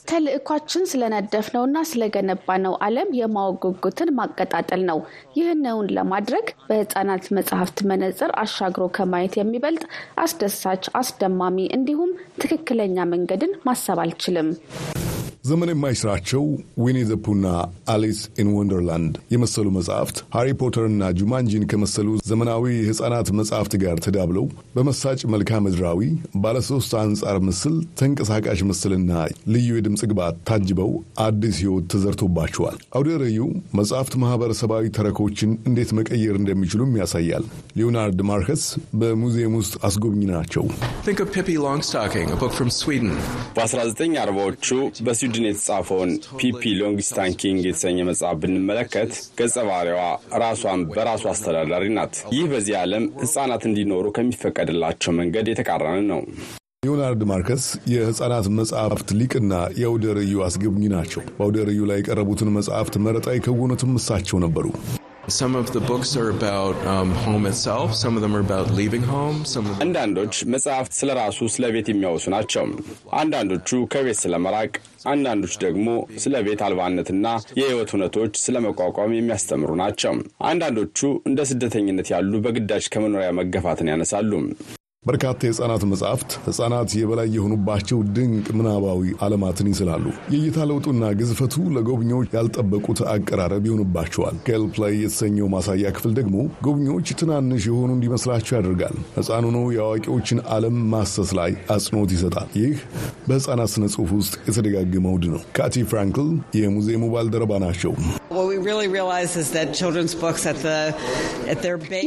ተልእኳችን 0.08 0.88
ስለነደፍነውና 0.90 1.78
ስለገነባነው 1.90 2.74
ዓለም 2.86 3.08
የማወቅ 3.18 3.56
ጉጉትን 3.66 4.10
ማቀጣጠል 4.18 4.82
ነው። 4.90 4.98
ይህንውን 5.38 5.88
ለማድረግ 5.96 6.46
በህፃናት 6.68 7.24
መጽሐፍት 7.38 7.80
መነጽር 7.90 8.32
አሻግሮ 8.42 8.86
ከማየት 8.96 9.36
የሚበልጥ 9.38 9.84
አስደሳች፣ 10.24 10.84
አስደማሚ 11.00 11.66
እንዲሁም 11.76 12.12
ትክክለኛ 12.42 13.08
መንገድን 13.14 13.54
ማሰብ 13.68 14.00
አልችልም። 14.04 14.50
ዘመን 15.46 15.70
የማይሽራቸው 15.70 16.42
ዊኒ 16.82 16.98
ዘ 17.08 17.14
ፑና 17.24 17.46
አሊስ 17.92 18.20
ኢን 18.40 18.48
ወንደርላንድ 18.54 19.14
የመሰሉ 19.32 19.66
መጽሐፍት 19.76 20.16
ሃሪ 20.34 20.48
ፖተርና 20.60 21.10
ጁማንጂን 21.18 21.64
ከመሰሉ 21.70 22.08
ዘመናዊ 22.30 22.64
የሕፃናት 22.76 23.28
መጽሐፍት 23.38 23.74
ጋር 23.82 23.96
ተዳብለው 24.06 24.46
በመሳጭ 24.76 25.20
መልክዓ 25.34 25.58
ምድራዊ 25.66 26.00
ባለሶስት 26.44 26.92
አንጻር 27.02 27.38
ምስል፣ 27.48 27.76
ተንቀሳቃሽ 28.00 28.62
ምስልና 28.70 29.10
ልዩ 29.54 29.68
የድምፅ 29.76 30.02
ግብዓት 30.10 30.38
ታጅበው 30.50 30.90
አዲስ 31.26 31.58
ሕይወት 31.62 31.86
ተዘርቶባቸዋል። 31.94 32.78
አውደ 32.96 33.18
ርዕዩ 33.22 33.40
መጽሐፍት 33.78 34.16
ማህበረሰባዊ 34.22 34.84
ተረኮችን 34.96 35.52
እንዴት 35.68 35.92
መቀየር 35.98 36.36
እንደሚችሉም 36.40 36.96
ያሳያል። 37.00 37.46
ሊዮናርድ 37.76 38.20
ማርከስ 38.30 38.64
በሙዚየም 39.00 39.56
ውስጥ 39.60 39.74
አስጎብኝ 39.86 40.24
ናቸው። 40.32 40.66
በ1940ዎቹ 43.56 44.68
በስዊድን 45.06 45.35
የተጻፈውን 45.46 46.10
ፒፒ 46.38 46.62
ሎንግስቶኪንግ 46.80 47.60
የተሰኘ 47.66 47.98
መጽሐፍ 48.08 48.36
ብንመለከት 48.42 49.10
ገጸ 49.38 49.56
ባህሪዋ 49.68 50.00
ራሷን 50.42 50.82
በራሷ 50.90 51.24
አስተዳዳሪ 51.32 51.86
ናት። 51.96 52.14
ይህ 52.36 52.46
በዚህ 52.52 52.76
ዓለም 52.82 53.06
ሕፃናት 53.22 53.64
እንዲኖሩ 53.68 54.06
ከሚፈቀድላቸው 54.16 55.14
መንገድ 55.20 55.48
የተቃረነ 55.52 55.98
ነው። 56.12 56.22
ሊዮናርድ 56.82 57.22
ማርከስ 57.28 57.64
የሕፃናት 57.90 58.46
መጽሐፍት 58.58 59.08
ሊቅና 59.20 59.52
የአውደ 59.80 60.14
ርዕዩ 60.18 60.44
አስጎብኚ 60.46 60.84
ናቸው። 60.92 61.22
በአውደ 61.32 61.58
ርዕዩ 61.68 61.82
ላይ 61.90 61.98
የቀረቡትን 62.00 62.54
መጽሐፍት 62.56 62.96
መረጣ 63.06 63.26
የከወኑትም 63.34 63.98
እሳቸው 64.00 64.40
ነበሩ። 64.44 64.66
አንዳንዶች 69.84 70.34
መጽሐፍት 70.52 70.92
ስለ 70.98 71.10
ራሱ 71.18 71.48
ስለ 71.54 71.70
ቤት 71.74 71.88
የሚያወሱ 71.90 72.26
ናቸው። 72.34 72.64
አንዳንዶቹ 73.20 73.78
ከቤት 73.92 74.18
ስለ 74.22 74.38
መራቅ፣ 74.44 74.72
አንዳንዶች 75.06 75.54
ደግሞ 75.64 75.88
ስለ 76.24 76.44
ቤት 76.46 76.62
አልባነትና 76.66 77.26
የህይወት 77.58 77.92
እውነቶች 77.94 78.34
ስለ 78.44 78.62
መቋቋም 78.66 79.16
የሚያስተምሩ 79.16 79.72
ናቸው። 79.82 80.14
አንዳንዶቹ 80.50 81.00
እንደ 81.30 81.40
ስደተኝነት 81.50 82.10
ያሉ 82.14 82.42
በግዳጅ 82.46 82.86
ከመኖሪያ 82.94 83.30
መገፋትን 83.40 83.90
ያነሳሉ። 83.92 84.32
በርካታ 85.06 85.38
የሕፃናት 85.46 85.82
መጽሐፍት 85.88 86.30
ሕፃናት 86.46 86.90
የበላይ 86.98 87.28
የሆኑባቸው 87.34 87.98
ድንቅ 88.14 88.46
ምናባዊ 88.58 89.02
ዓለማትን 89.24 89.68
ይስላሉ። 89.70 90.04
የእይታ 90.32 90.66
ለውጡና 90.68 91.10
ግዝፈቱ 91.18 91.54
ለጎብኚዎች 91.74 92.32
ያልጠበቁት 92.36 93.00
አቀራረብ 93.12 93.66
ይሆንባቸዋል። 93.68 94.36
ጌል 94.48 94.64
ፕላይ 94.74 94.94
የተሰኘው 95.00 95.48
ማሳያ 95.54 95.92
ክፍል 95.96 96.14
ደግሞ 96.18 96.36
ጎብኚዎች 96.66 97.14
ትናንሽ 97.20 97.62
የሆኑ 97.70 97.90
እንዲመስላቸው 97.96 98.56
ያደርጋል። 98.58 98.96
ሕፃን 99.16 99.46
ሆኖ 99.48 99.60
የአዋቂዎችን 99.76 100.42
ዓለም 100.54 100.78
ማሰስ 100.92 101.32
ላይ 101.40 101.54
አጽንኦት 101.74 102.12
ይሰጣል። 102.16 102.50
ይህ 102.60 102.74
በሕፃናት 103.28 103.72
ስነ 103.74 103.86
ጽሑፍ 103.94 104.12
ውስጥ 104.18 104.34
የተደጋገመ 104.48 105.06
ውድ 105.14 105.26
ነው። 105.34 105.42
ካቲ 105.56 105.84
ፍራንክል 105.90 106.30
የሙዚየሙ 106.60 107.04
ባልደረባ 107.14 107.52
ናቸው። 107.64 107.94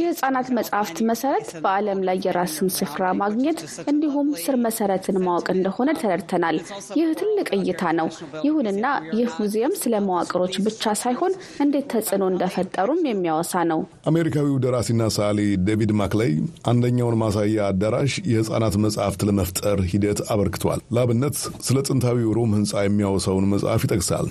የሕፃናት 0.00 0.48
መጽሐፍት 0.56 0.98
መሰረት 1.10 1.48
በዓለም 1.64 2.00
ላይ 2.08 2.18
የራስን 2.24 2.68
ስፍራ 2.76 3.12
ማግኘት 3.20 3.60
እንዲሁም 3.92 4.28
ስር 4.42 4.56
መሰረትን 4.64 5.18
ማወቅ 5.24 5.46
እንደሆነ 5.54 5.90
ተረድተናል። 6.00 6.56
ይህ 6.98 7.08
ትልቅ 7.20 7.48
እይታ 7.58 7.92
ነው። 7.98 8.08
ይሁንና 8.46 8.86
ይህ 9.18 9.28
ሙዚየም 9.40 9.74
ስለ 9.82 9.94
መዋቅሮች 10.06 10.54
ብቻ 10.66 10.94
ሳይሆን 11.02 11.32
እንዴት 11.64 11.86
ተጽዕኖ 11.92 12.24
እንደፈጠሩም 12.32 13.02
የሚያወሳ 13.10 13.62
ነው። 13.70 13.80
አሜሪካዊው 14.10 14.56
ደራሲና 14.64 15.02
ሰዓሊ 15.16 15.38
ዴቪድ 15.68 15.92
ማክላይ 16.00 16.32
አንደኛውን 16.70 17.18
ማሳያ 17.22 17.68
አዳራሽ 17.70 18.14
የሕፃናት 18.32 18.76
መጽሐፍት 18.84 19.22
ለመፍጠር 19.28 19.80
ሂደት 19.92 20.20
አበርክቷል። 20.32 20.82
ለአብነት 20.94 21.36
ስለ 21.66 21.78
ጥንታዊው 21.88 22.34
ሮም 22.38 22.54
ሕንፃ 22.56 22.84
የሚያወሳውን 22.84 23.48
መጽሐፍ 23.52 23.82
ይጠቅሳል። 23.86 24.28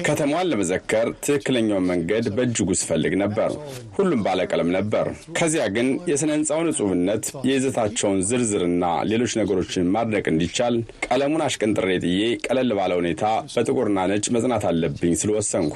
ከተማዋን 0.00 0.48
ለመዘከር 0.50 1.06
ትክክለኛውን 1.24 1.86
መንገድ 1.90 2.24
በእጅጉ 2.36 2.68
ስፈልግ 2.80 3.14
ነበር። 3.22 3.50
ሁሉም 3.96 4.20
ባለቀለም 4.26 4.68
ነበር። 4.76 5.06
ከዚያ 5.38 5.64
ግን 5.74 5.88
የሥነ 6.10 6.30
ሕንፃውን 6.36 6.70
እጹብነት፣ 6.72 7.24
የይዘታቸውን 7.48 8.20
ዝርዝርና 8.28 8.82
ሌሎች 9.10 9.32
ነገሮችን 9.40 9.90
ማድነቅ 9.94 10.24
እንዲቻል 10.32 10.76
ቀለሙን 11.06 11.44
አሽቀንጥሬ 11.46 11.88
ጥዬ 12.04 12.20
ቀለል 12.46 12.72
ባለ 12.78 12.92
ሁኔታ 13.00 13.24
በጥቁርና 13.54 14.06
ነጭ 14.12 14.26
መጽናት 14.36 14.66
አለብኝ 14.70 15.14
ስል 15.22 15.32
ወሰንኩ። 15.36 15.74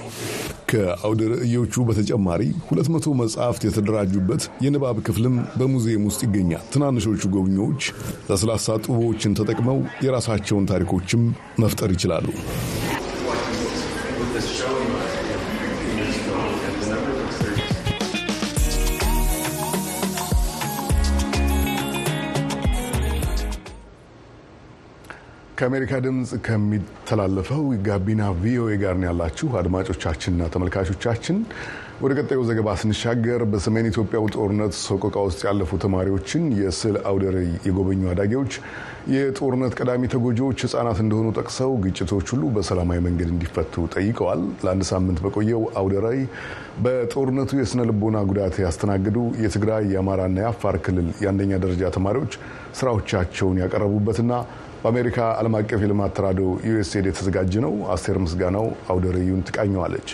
ከአውደ 0.70 1.20
ርዕዮቹ 1.34 1.84
በተጨማሪ 1.88 2.42
ሁለት 2.68 2.88
መቶ 2.94 3.14
መጽሐፍት 3.20 3.64
የተደራጁበት 3.66 4.44
የንባብ 4.64 4.98
ክፍልም 5.06 5.36
በሙዚየም 5.58 6.06
ውስጥ 6.08 6.22
ይገኛል። 6.26 6.64
ትናንሾቹ 6.72 7.22
ጎብኚዎች 7.34 7.82
ለስላሳ 8.30 8.78
ጡቦችን 8.86 9.36
ተጠቅመው 9.40 9.78
የራሳቸውን 10.06 10.68
ታሪኮችም 10.72 11.24
መፍጠር 11.62 11.90
ይችላሉ። 11.96 12.28
ከአሜሪካ 25.58 25.92
ድምፅ 26.04 26.30
ከሚተላለፈው 26.46 27.62
ጋቢና 27.86 28.22
ቪኦኤ 28.40 28.72
ጋር 28.82 28.96
ያላችሁ 29.06 29.48
አድማጮቻችንና 29.60 30.48
ተመልካቾቻችን። 30.54 31.36
ወደ 32.02 32.12
ቀጣዩ 32.18 32.40
ዘገባ 32.46 32.68
ስንሻገር 32.78 33.40
በሰሜን 33.50 33.86
ኢትዮጵያው 33.90 34.24
ጦርነት 34.34 34.72
ሰቆቃ 34.78 35.16
ውስጥ 35.26 35.40
ያለፉ 35.46 35.76
ተማሪዎችን 35.84 36.44
የስዕል 36.60 36.96
አውደ 37.10 37.24
የጎበኙ 37.66 38.00
አዳጊዎች 38.12 38.52
የጦርነት 39.12 39.72
ቀዳሚ 39.78 40.02
ተጎጂዎች 40.14 40.64
ሕጻናት 40.64 40.98
እንደሆኑ 41.04 41.28
ጠቅሰው 41.38 41.70
ግጭቶች 41.84 42.26
ሁሉ 42.34 42.50
በሰላማዊ 42.56 42.98
መንገድ 43.06 43.30
እንዲፈቱ 43.34 43.86
ጠይቀዋል። 43.94 44.42
ለአንድ 44.64 44.84
ሳምንት 44.90 45.20
በቆየው 45.26 45.62
አውደ 45.80 45.94
በጦርነቱ 46.84 47.60
የስነ 47.60 47.86
ልቦና 47.90 48.24
ጉዳት 48.30 48.58
ያስተናገዱ 48.64 49.16
የትግራይ 49.44 49.86
የአማራና 49.94 50.36
የአፋር 50.44 50.78
ክልል 50.86 51.08
የአንደኛ 51.22 51.62
ደረጃ 51.64 51.94
ተማሪዎች 51.98 52.34
ስራዎቻቸውን 52.80 53.62
ያቀረቡበትና 53.64 54.32
በአሜሪካ 54.82 55.18
ዓለም 55.38 55.56
አቀፍ 55.56 55.82
የልማት 55.84 56.14
ተራድኦ 56.18 56.50
ዩኤስኤአይዲ 56.68 57.08
የተዘጋጀ 57.10 57.64
ነው። 57.66 57.74
አስቴር 57.92 58.18
ምስጋናው 58.26 58.68
አውደ 58.90 59.06
ትቃኘዋለች። 59.48 60.10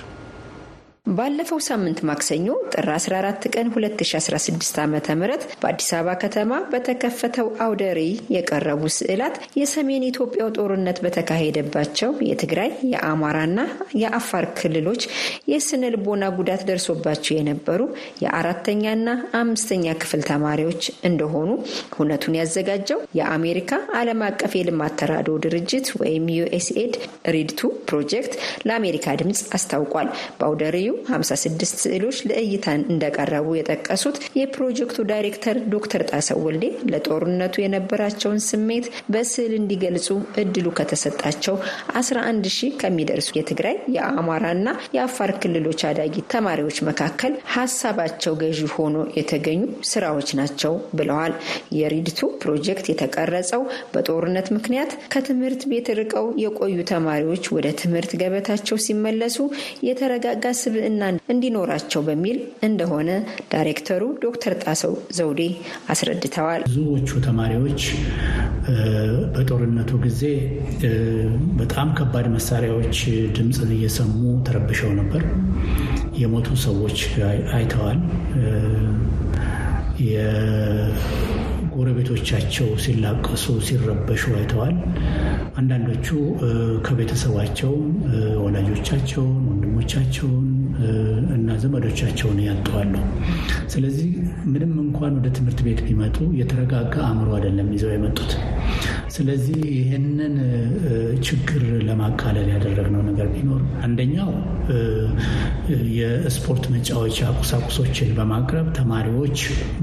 ባለፈው 1.06 1.58
ሳምንት 1.66 1.98
ማክሰኞ 2.08 2.44
ጥር 2.72 2.86
14 2.90 3.46
ቀን 3.54 3.68
2016 3.74 4.76
ዓ 4.80 4.84
ም 4.88 5.28
በአዲስ 5.62 5.88
አበባ 5.96 6.12
ከተማ 6.22 6.52
በተከፈተው 6.72 7.48
አውደ 7.64 7.82
ርዕይ 7.98 8.12
የቀረቡ 8.34 8.82
ስዕላት 8.96 9.36
የሰሜን 9.60 10.04
ኢትዮጵያው 10.08 10.50
ጦርነት 10.56 10.98
በተካሄደባቸው 11.04 12.10
የትግራይ 12.28 12.70
የአማራና 12.92 13.60
የአፋር 14.02 14.46
ክልሎች 14.60 15.02
የስነ 15.52 15.90
ልቦና 15.94 16.28
ጉዳት 16.38 16.62
ደርሶባቸው 16.70 17.34
የነበሩ 17.36 17.80
የአራተኛና 18.24 19.08
አምስተኛ 19.40 19.96
ክፍል 20.02 20.22
ተማሪዎች 20.30 20.80
እንደሆኑ 21.10 21.50
ሁነቱን 21.98 22.38
ያዘጋጀው 22.40 23.02
የአሜሪካ 23.20 23.66
ዓለም 24.00 24.22
አቀፍ 24.28 24.54
የልማት 24.58 24.96
ተራድኦ 25.02 25.36
ድርጅት 25.46 25.88
ወይም 26.02 26.30
USAID 26.38 26.94
READ 27.34 27.52
II 27.52 27.60
ፕሮጀክት 27.88 28.32
ለአሜሪካ 28.66 28.88
ድምፅ 29.20 29.42
አስታውቋል። 29.56 30.08
በአውደ 30.38 30.64
ርዕዩ 30.70 30.89
56 31.10 31.82
ስዕሎች 31.82 32.18
ለእይታ 32.28 32.82
እንደቀረቡ 32.92 33.48
የጠቀሱት 33.56 34.16
የፕሮጀክቱ 34.40 34.98
ዳይሬክተር 35.10 35.56
ዶክተር 35.74 36.02
ጣሰው 36.10 36.38
ወልዴ 36.46 36.64
ለጦርነቱ 36.92 37.54
የነበራቸውን 37.62 38.40
ስሜት 38.48 38.86
በስዕል 39.12 39.54
እንዲገልጹ 39.60 40.08
እድሉ 40.42 40.66
ከተሰጣቸው 40.78 41.56
11 41.94 42.50
ሺህ 42.56 42.72
ከሚደርሱ 42.80 43.30
የትግራይ 43.36 43.76
የአማራና 43.96 44.66
የአፋር 44.96 45.32
ክልሎች 45.42 45.80
አዳጊ 45.90 46.16
ተማሪዎች 46.32 46.78
መካከል 46.88 47.32
ሀሳባቸው 47.54 48.34
ገዢ 48.40 48.60
ሆኖ 48.74 48.96
የተገኙ 49.18 49.60
ስራዎች 49.90 50.28
ናቸው 50.40 50.72
ብለዋል። 50.98 51.34
የሪድቱ 51.78 52.20
ፕሮጀክት 52.42 52.86
የተቀረጸው 52.90 53.62
በጦርነት 53.94 54.48
ምክንያት 54.56 54.90
ከትምህርት 55.12 55.62
ቤት 55.70 55.88
ርቀው 56.00 56.26
የቆዩ 56.42 56.76
ተማሪዎች 56.90 57.44
ወደ 57.56 57.68
ትምህርት 57.80 58.12
ገበታቸው 58.20 58.76
ሲመለሱ 58.84 59.36
የተረጋጋ 59.88 60.44
ስብዕና 60.80 61.04
እንዲኖራቸው 61.32 62.00
በሚል 62.04 62.36
እንደሆነ 62.66 63.08
ዳይሬክተሩ 63.52 64.02
ዶክተር 64.22 64.52
ጣሰው 64.62 64.92
ዘውዴ 65.16 65.40
አስረድተዋል። 65.92 66.62
ብዙዎቹ 66.68 67.10
ተማሪዎች 67.26 67.82
በጦርነቱ 69.34 69.90
ጊዜ 70.04 70.22
በጣም 71.60 71.90
ከባድ 71.98 72.28
መሳሪያዎች 72.36 72.96
ድምፅን 73.38 73.72
እየሰሙ 73.76 74.16
ተረብሸው 74.48 74.92
ነበር። 75.00 75.24
የሞቱ 76.22 76.48
ሰዎች 76.66 76.98
አይተዋል። 77.56 78.00
ጎረቤቶቻቸው 81.74 82.68
ሲላቀሱ 82.82 83.44
ሲረበሹ 83.66 84.22
አይተዋል። 84.38 84.74
አንዳንዶቹ 85.60 86.06
ከቤተሰባቸው 86.86 87.72
ወላጆቻቸውን፣ 88.42 89.36
ወንድሞቻቸውን 89.50 90.49
እና 91.34 91.56
ዘመዶቻቸውን 91.62 92.38
ያጠዋሉ። 92.46 92.94
ስለዚህ 93.72 94.10
ምንም 94.52 94.72
እንኳን 94.84 95.12
ወደ 95.18 95.28
ትምህርት 95.36 95.60
ቤት 95.66 95.80
ቢመጡ 95.86 96.16
የተረጋጋ 96.40 96.94
አእምሮ 97.06 97.28
አይደለም 97.36 97.68
ይዘው 97.74 97.92
የመጡት። 97.94 98.32
ስለዚህ 99.14 99.58
ይህንን 99.76 100.34
ችግር 101.26 101.62
ለማቃለል 101.88 102.48
ያደረግነው 102.54 103.02
ነገር 103.08 103.28
ቢኖር 103.34 103.62
አንደኛው 103.84 104.30
የስፖርት 105.98 106.64
መጫወቻ 106.74 107.18
ቁሳቁሶችን 107.40 108.14
በማቅረብ 108.18 108.68
ተማሪዎች 108.78 109.38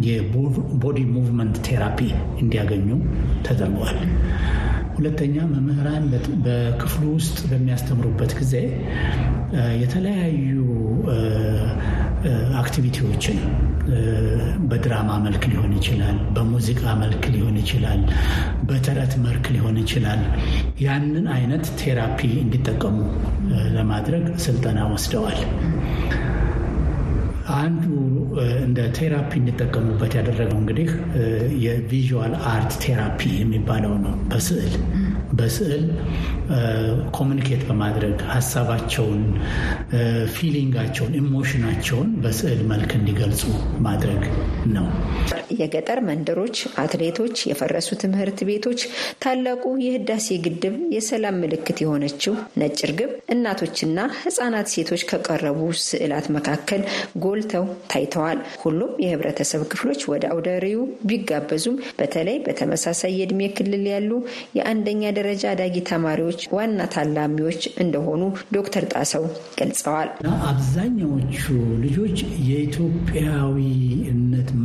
የ 0.08 0.38
body 0.38 1.00
movement 1.16 1.58
therapy 1.68 2.00
እንዲያገኙ 2.44 2.90
ተደርገዋል። 3.48 4.00
ሁለተኛ 4.98 5.36
መምህራን 5.52 6.06
በክፍሉ 6.46 7.04
ውስጥ 7.18 7.40
በሚያስተምሩበት 7.50 8.32
ጊዜ 8.40 8.54
የተለያዩ 9.82 10.56
activity 12.62 13.05
ዎችን 13.05 13.38
በድራማ 14.70 15.10
መልክ 15.26 15.44
ሊሆን 15.52 15.74
ይችላል፣ 15.78 16.18
በሙዚቃ 16.36 16.82
መልክ 17.04 17.24
ሊሆን 17.36 17.58
ይችላል፣ 17.62 18.02
በተረት 18.70 19.14
መልክ 19.26 19.46
ሊሆን 19.56 19.78
ይችላል። 19.84 20.24
ያንን 20.86 21.28
አይነት 21.38 21.66
therapy 21.82 22.20
እንዲጠቀሙ 22.44 22.98
ለማድረግ 23.78 24.26
ስልጠና 24.46 24.80
ወስደዋል። 24.94 25.40
አንዱ 27.56 27.84
እንደ 28.64 28.80
therapy 28.96 29.32
እንዲጠቀሙበት 29.40 30.14
ያደረገው 30.18 30.58
እንግዲህ 30.58 30.90
የ 31.66 31.83
visual 31.83 32.34
art 32.50 32.74
therapy 32.84 33.22
የሚባለው 33.40 33.94
ነው። 34.04 34.16
በስዕል 34.30 34.74
በስዕል 35.38 35.84
communicate 37.18 37.62
በማድረግ 37.68 38.18
ሀሳባቸውን፣ 38.34 39.22
feeling 40.36 40.68
ኣቸውን፣ 40.68 41.14
emotion 41.20 41.59
ኣቸውን 41.59 42.10
በስዕል 42.24 42.62
መልክ 42.72 42.92
እንዲገልጹ 42.98 43.42
ማድረግ 43.88 44.22
ነው። 44.76 44.88
የገጠር 45.58 46.00
መንደሮች፣ 46.08 46.56
አትሌቶች፣ 46.82 47.36
የፈረሱ 47.50 47.90
ትምህርት 48.02 48.40
ቤቶች፣ 48.50 48.82
ታላቁ 49.24 49.64
የህዳሴ 49.86 50.38
ግድብ 50.46 50.76
የሰላም 50.96 51.40
ምልክት 51.44 51.78
የሆነችው 51.84 52.34
ነጭ 52.62 52.80
ርግብ፣ 52.92 53.12
እናቶችና 53.34 53.96
ህጻናት 54.22 54.68
ሴቶች 54.74 55.04
ከቀረቡ 55.12 55.60
ስዕላት 55.88 56.28
መካከል 56.38 56.82
ጎልተው 57.24 57.66
ታይተዋል። 57.92 58.40
ሁሉም 58.64 58.92
የህብረተሰብ 59.06 59.62
ክፍሎች 59.72 60.02
ወደ 60.12 60.26
አውደ 60.34 60.48
ርዕዩ 60.64 60.80
ቢጋበዙም 61.10 61.78
በተለይ 62.00 62.38
በተመሳሳይ 62.48 63.14
የእድሜ 63.20 63.42
ክልል 63.58 63.86
ያሉ 63.94 64.12
የአንደኛ 64.58 65.04
ደረጃ 65.18 65.26
አዳጊ 65.50 65.76
ተማሪዎች 65.90 66.42
ዋና 66.54 66.80
ታዳሚዎች 66.94 67.62
እንደሆኑ 67.78 68.22
ዶክተር 68.54 68.84
ጣሰው 68.94 69.24
ገልጸዋል። 69.60 70.10
አብዛኛዎቹ 70.50 71.42
ልጆች 71.84 72.18
የኢትዮጵያዊነት 72.50 73.70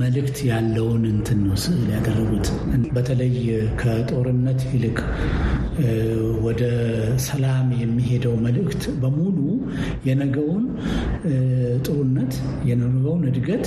መልእክት 0.01 0.39
ያለውን 0.51 1.05
እንትን 1.13 1.41
ነው 1.47 1.57
ስዕል 1.65 1.87
ያደረጉት። 1.95 2.49
በተለይ 2.95 3.37
ከጦርነት 3.83 4.61
ይልቅ 4.73 4.99
ወደ 6.45 6.63
ሰላም 7.27 7.69
የሚሄደው 7.83 8.35
መልእክት 8.45 8.83
በሙሉ 9.03 9.39
የነገውን 10.07 10.65
ጥሩነት 11.87 12.33
የነገውን 12.65 13.23
እድገት 13.31 13.67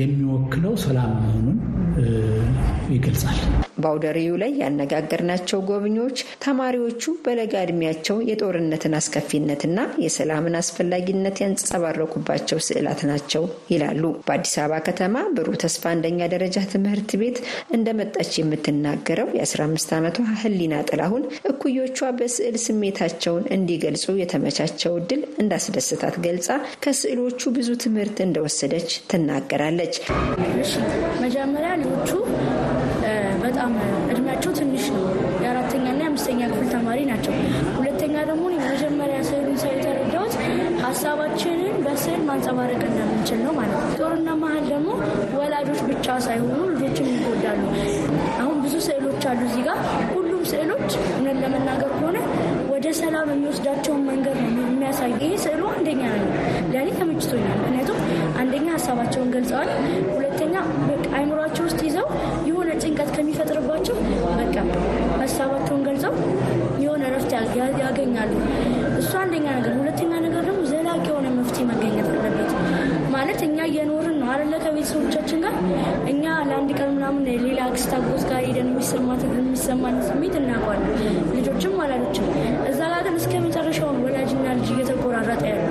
የሚወክለው 0.00 0.74
ሰላም 0.84 1.12
መሆኑን 1.20 1.58
ይገልጻል። 2.92 3.38
ርዕዩ 4.10 4.32
ላይ 4.42 4.52
ያነጋገርናቸው 4.62 5.60
ጎብኚዎች 5.68 6.16
ተማሪዎቹ 6.44 7.12
በለጋ 7.24 7.52
ዕድሜያቸው 7.64 8.16
የጦርነትን 8.30 8.96
አስከፊነትና 8.98 9.76
የሰላምን 10.04 10.58
አስፈላጊነት 10.60 11.36
ያንጸባረቁባቸው 11.44 12.60
ስዕላት 12.66 13.00
ናቸው 13.10 13.44
ይላሉ። 13.72 14.02
በአዲስ 14.26 14.54
አበባ 14.62 14.80
ከተማ 14.88 15.06
ብሩህ 15.36 15.58
ተስፋ 15.64 15.84
አንደኛ 15.92 16.28
ደረጃ 16.34 16.56
ትምህርት 16.72 17.10
ቤት 17.20 17.38
እንደመጣች 17.76 18.32
የምትናገረው 18.40 19.30
የ15 19.38 19.94
ዓመቷ 19.98 20.18
ህሊና 20.42 20.74
ጥላሁን 20.90 21.22
እኩዮቿ 21.50 21.98
በስዕል 22.18 22.58
ስሜታቸውን 22.64 23.44
እንዲገልጹ 23.56 24.16
የተመቻቸው 24.20 24.94
እድል 25.00 25.22
እንዳስደስታት 25.42 26.16
ገልጻ 26.24 26.48
ከስዕሎቹ 26.84 27.50
ብዙ 27.56 27.70
ትምህርት 27.84 28.18
እንደወሰደች 28.26 28.78
ትናገራለች። 29.12 29.94
መጀመሪያ 31.24 31.72
ልጆቹ 31.80 32.10
በጣም 33.50 33.72
እድሜያቸው 34.10 34.52
ትንሽ 34.58 34.84
ነው። 34.94 35.04
የአራተኛና 35.42 36.00
የአምስተኛ 36.02 36.40
ክፍል 36.50 36.68
ተማሪ 36.74 36.98
ናቸው። 37.10 37.32
ሁለተኛ 37.78 38.14
ደግሞ 38.30 38.44
መጀመሪያ 38.66 39.18
ስዕሉን 39.28 39.56
ሳይ 39.62 39.72
የተረዳሁት 39.74 40.34
ሀሳባችንን 40.84 41.74
በስዕል 41.84 42.22
ማንጸባረቅ 42.28 42.80
እንደምንችል 42.88 43.40
ነው 43.46 43.52
ማለት 43.58 43.78
ነው። 43.80 43.90
ጦርነት 44.00 44.38
መሀል 44.42 44.64
ደግሞ 44.70 44.88
ወላጆች 45.38 45.80
ብቻ 45.90 46.16
ሳይሆኑ 46.26 46.60
ልጆችን 46.72 47.08
ይጎዳሉ። 47.12 47.62
አሁን 48.40 48.56
ብዙ 48.64 48.74
ስዕሎች 48.86 49.24
አሉ 49.30 49.40
እዚህ 49.48 49.64
ጋር 49.68 49.78
ሁሉም 50.14 50.42
ስዕሎች 50.52 50.88
እውነት 51.10 51.38
ለመናገር 51.44 51.90
ከሆነ 51.96 52.18
ወደ 52.72 52.92
ሰላም 53.00 53.28
የሚወስዳቸውን 53.32 54.02
መንገድ 54.10 54.36
ነው 54.44 54.64
የሚያሳይ። 54.66 55.12
ይሄ 55.18 55.32
ስዕሉ 55.44 55.62
አንደኛ 55.74 56.02
ነው 56.16 56.30
ለእኔ 56.72 56.88
ተመችቶኛል። 57.00 57.58
ምክንያቱም 57.60 57.98
አንደኛ 58.40 58.66
ሀሳባቸውን 58.76 59.30
ገልጸዋል። 59.34 59.70
ሁለተኛ 60.14 60.54
አይምሯቸው 61.16 61.64
ውስጥ 61.68 61.80
ይዘው 61.88 62.06
ያገኛሉ። 68.20 68.60
እሱ 69.00 69.12
አንደኛ 69.20 69.46
ነገር። 69.58 69.74
ሁለተኛ 69.80 70.12
ነገር 70.24 70.42
ደግሞ 70.48 70.60
ዘላቂ 70.72 71.04
የሆነ 71.10 71.28
መፍትሄ 71.36 71.64
መገኘት 71.70 72.08
አለበት። 72.14 72.50
ማለት 73.14 73.40
እኛ 73.46 73.58
እየኖርን 73.70 74.16
ነው 74.20 74.28
አለ 74.34 74.52
ከቤተሰቦቻችን 74.64 75.40
ጋር 75.44 75.54
እኛ 76.12 76.24
ለአንድ 76.48 76.70
ቀን 76.78 76.90
ምናምን 76.96 77.24
ሌላ 77.46 77.60
አክስት 77.68 77.92
አጎት 77.96 78.24
ጋር 78.30 78.40
ሄደን 78.46 78.68
የሚሰማን 78.70 79.98
ስሜት 80.08 80.36
እናውቀዋለን። 80.40 80.92
ልጆችም 81.36 81.74
ወላጆችም 81.80 82.28
እዛ 82.70 82.80
ጋር 82.92 83.02
ግን 83.06 83.16
እስከ 83.20 83.34
መጨረሻውን 83.46 83.98
ወላጅና 84.06 84.46
ልጅ 84.58 84.70
እየተቆራረጠ 84.74 85.42
ያለ 85.50 85.64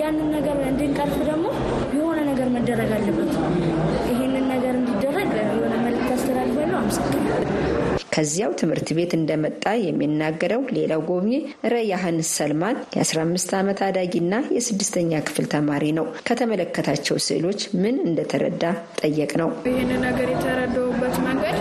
ያንን 0.00 0.28
ነገር 0.34 0.56
እንድንቀርፍ 0.70 1.16
ደግሞ 1.28 1.46
የሆነ 1.96 2.18
ነገር 2.30 2.48
መደረግ 2.54 2.90
አለበት። 2.96 3.32
ይህንን 4.10 4.46
ነገር 4.52 4.74
እንዲደረግ 4.80 5.30
የሆነ 5.38 5.74
መልዕክት 5.84 6.12
አስተላልፋለሁ። 6.16 6.78
አመሰግናለሁ። 6.80 7.99
ከዚያው 8.12 8.52
ትምህርት 8.60 8.88
ቤት 8.96 9.12
እንደመጣ 9.16 9.64
የሚናገረው 9.84 10.62
ሌላው 10.76 11.02
ጎብኚ 11.08 11.34
ረያህን 11.72 12.18
ሰልማን 12.32 12.76
የ15 12.96 13.54
ዓመት 13.58 13.80
አዳጊና 13.86 14.34
የስድስተኛ 14.56 15.20
ክፍል 15.26 15.46
ተማሪ 15.54 15.84
ነው። 15.98 16.06
ከተመለከታቸው 16.28 17.18
ስዕሎች 17.26 17.62
ምን 17.82 17.96
እንደተረዳ 18.06 18.64
ጠየቅ 19.02 19.32
ነው። 19.42 19.50
ይህን 19.70 19.92
ነገር 20.06 20.28
የተረዳውበት 20.34 21.16
መንገድ 21.26 21.58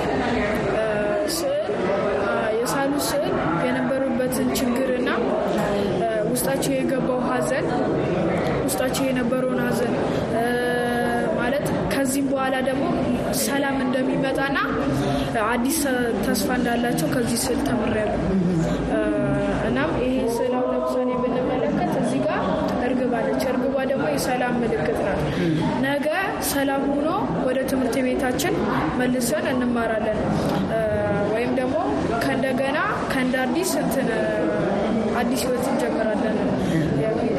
ስዕል 1.37 1.69
የሳሉ 2.59 2.93
ስዕል 3.09 3.33
የነበሩበትን 3.67 4.49
ችግርና 4.59 5.09
ውስጣቸው 6.31 6.73
የገባው 6.75 7.21
ሐዘን 7.29 7.67
ውስጣቸው 8.65 9.03
የነበረውን 9.07 9.61
ሐዘን 9.65 9.93
ማለት 11.39 11.65
ከዚህም 11.93 12.27
በኋላ 12.31 12.55
ደግሞ 12.67 12.85
ሰላም 13.39 13.77
እንደሚመጣና 13.85 14.57
አዲስ 15.49 15.79
ተስፋ 16.25 16.49
እንዳላቸው 16.59 17.07
ከዚህ 17.15 17.39
ስዕል 17.43 17.59
ተምሬያለሁ። 17.67 18.21
እናም 19.69 19.91
ይሄ 20.01 20.15
ስዕል 20.37 20.53
አሁን 20.57 20.69
ለምሳሌ 20.75 21.09
እዚህ 22.01 22.21
ጋር 22.27 22.39
እርግብ 22.87 23.13
አለች። 23.19 23.43
እርግቧ 23.51 23.75
ደግሞ 23.91 24.05
የሰላም 24.13 24.55
ምልክት 24.61 24.99
ናት። 25.05 25.21
ነገ 25.85 26.07
ሰላም 26.51 26.83
ሆኖ 26.91 27.09
ወደ 27.47 27.59
ትምህርት 27.71 27.97
ቤታችን 28.07 28.55
መልሰን 28.99 29.47
እንማራለን 29.53 30.19
ወይም 31.33 31.51
ደግሞ 31.59 31.75
ከእንደገና 32.23 32.77
ከእንደ 33.11 33.35
አዲስ 33.45 33.71
እንትን 33.83 34.09
አዲስ 35.21 35.41
ህይወት 35.45 35.65
እንጀምራለን 35.71 36.37
የሚል 37.03 37.37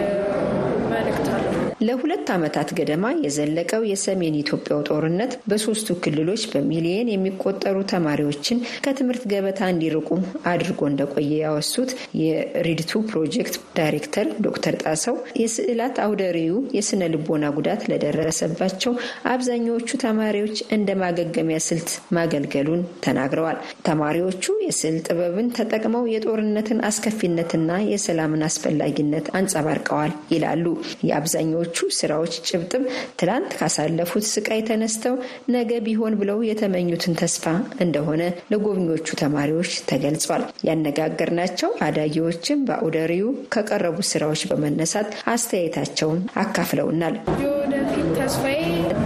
ለሁለት 1.80 2.28
ዓመታት 2.34 2.68
ገደማ 2.78 3.06
የዘለቀው 3.24 3.82
የሰሜን 3.90 4.34
ኢትዮጵያው 4.40 4.80
ጦርነት 4.88 5.32
በሶስቱ 5.50 5.96
ክልሎች 6.04 6.42
በሚሊየን 6.52 7.10
የሚቆጠሩ 7.12 7.76
ተማሪዎችን 7.92 8.58
ከትምህርት 8.84 9.22
ገበታ 9.32 9.68
እንዲርቁ 9.72 10.08
አድርጎ 10.50 10.80
እንደቆየ 10.90 11.30
ያወሱት 11.42 11.92
የሪድቱ 12.20 13.00
ፕሮጀክት 13.10 13.56
ዳይሬክተር 13.78 14.26
ዶክተር 14.46 14.76
ጣሰው 14.84 15.16
የስዕላት 15.42 15.96
አውደ 16.04 16.22
ርዕዩ 16.36 16.52
የስነ 16.76 17.08
ልቦና 17.14 17.44
ጉዳት 17.56 17.82
ለደረሰባቸው 17.92 18.92
አብዛኛዎቹ 19.32 19.90
ተማሪዎች 20.04 20.56
እንደ 20.76 20.90
ማገገሚያ 21.02 21.58
ስልት 21.68 21.88
ማገልገሉን 22.16 22.84
ተናግረዋል። 23.06 23.58
ተማሪዎቹ 23.88 24.44
የስዕል 24.66 24.98
ጥበብን 25.06 25.50
ተጠቅመው 25.56 26.04
የጦርነትን 26.12 26.84
አስከፊነትና 26.88 27.56
የሰላምን 27.90 28.46
አስፈላጊነት 28.48 29.26
አንጸባርቀዋል 29.38 30.14
ይላሉ። 30.32 30.64
የአብዛኛዎቹ 31.08 31.69
ስራዎች 31.96 32.34
ጭብጥም 32.48 32.84
ትላንት 33.20 33.52
ካሳለፉት 33.60 34.24
ስቃይ 34.30 34.60
ተነስተው 34.68 35.14
ነገ 35.54 35.70
ቢሆን 35.86 36.16
ብለው 36.20 36.38
የተመኙትን 36.48 37.16
ተስፋ 37.20 37.44
እንደሆነ 37.84 38.22
ለጎብኚዎቹ 38.52 39.08
ተማሪዎች 39.22 39.72
ተገልጿል። 39.90 40.44
ያነጋገርናቸው 40.68 41.70
አዳጊዎችም 41.86 42.64
በአውደ 42.68 42.96
ርዕዩ 43.10 43.24
ከቀረቡ 43.54 43.96
ስራዎች 44.10 44.42
በመነሳት 44.50 45.08
አስተያየታቸውን 45.34 46.20
አካፍለውናል። 46.42 47.16
የወደፊት 47.42 48.08
ተስፋዬ 48.18 48.58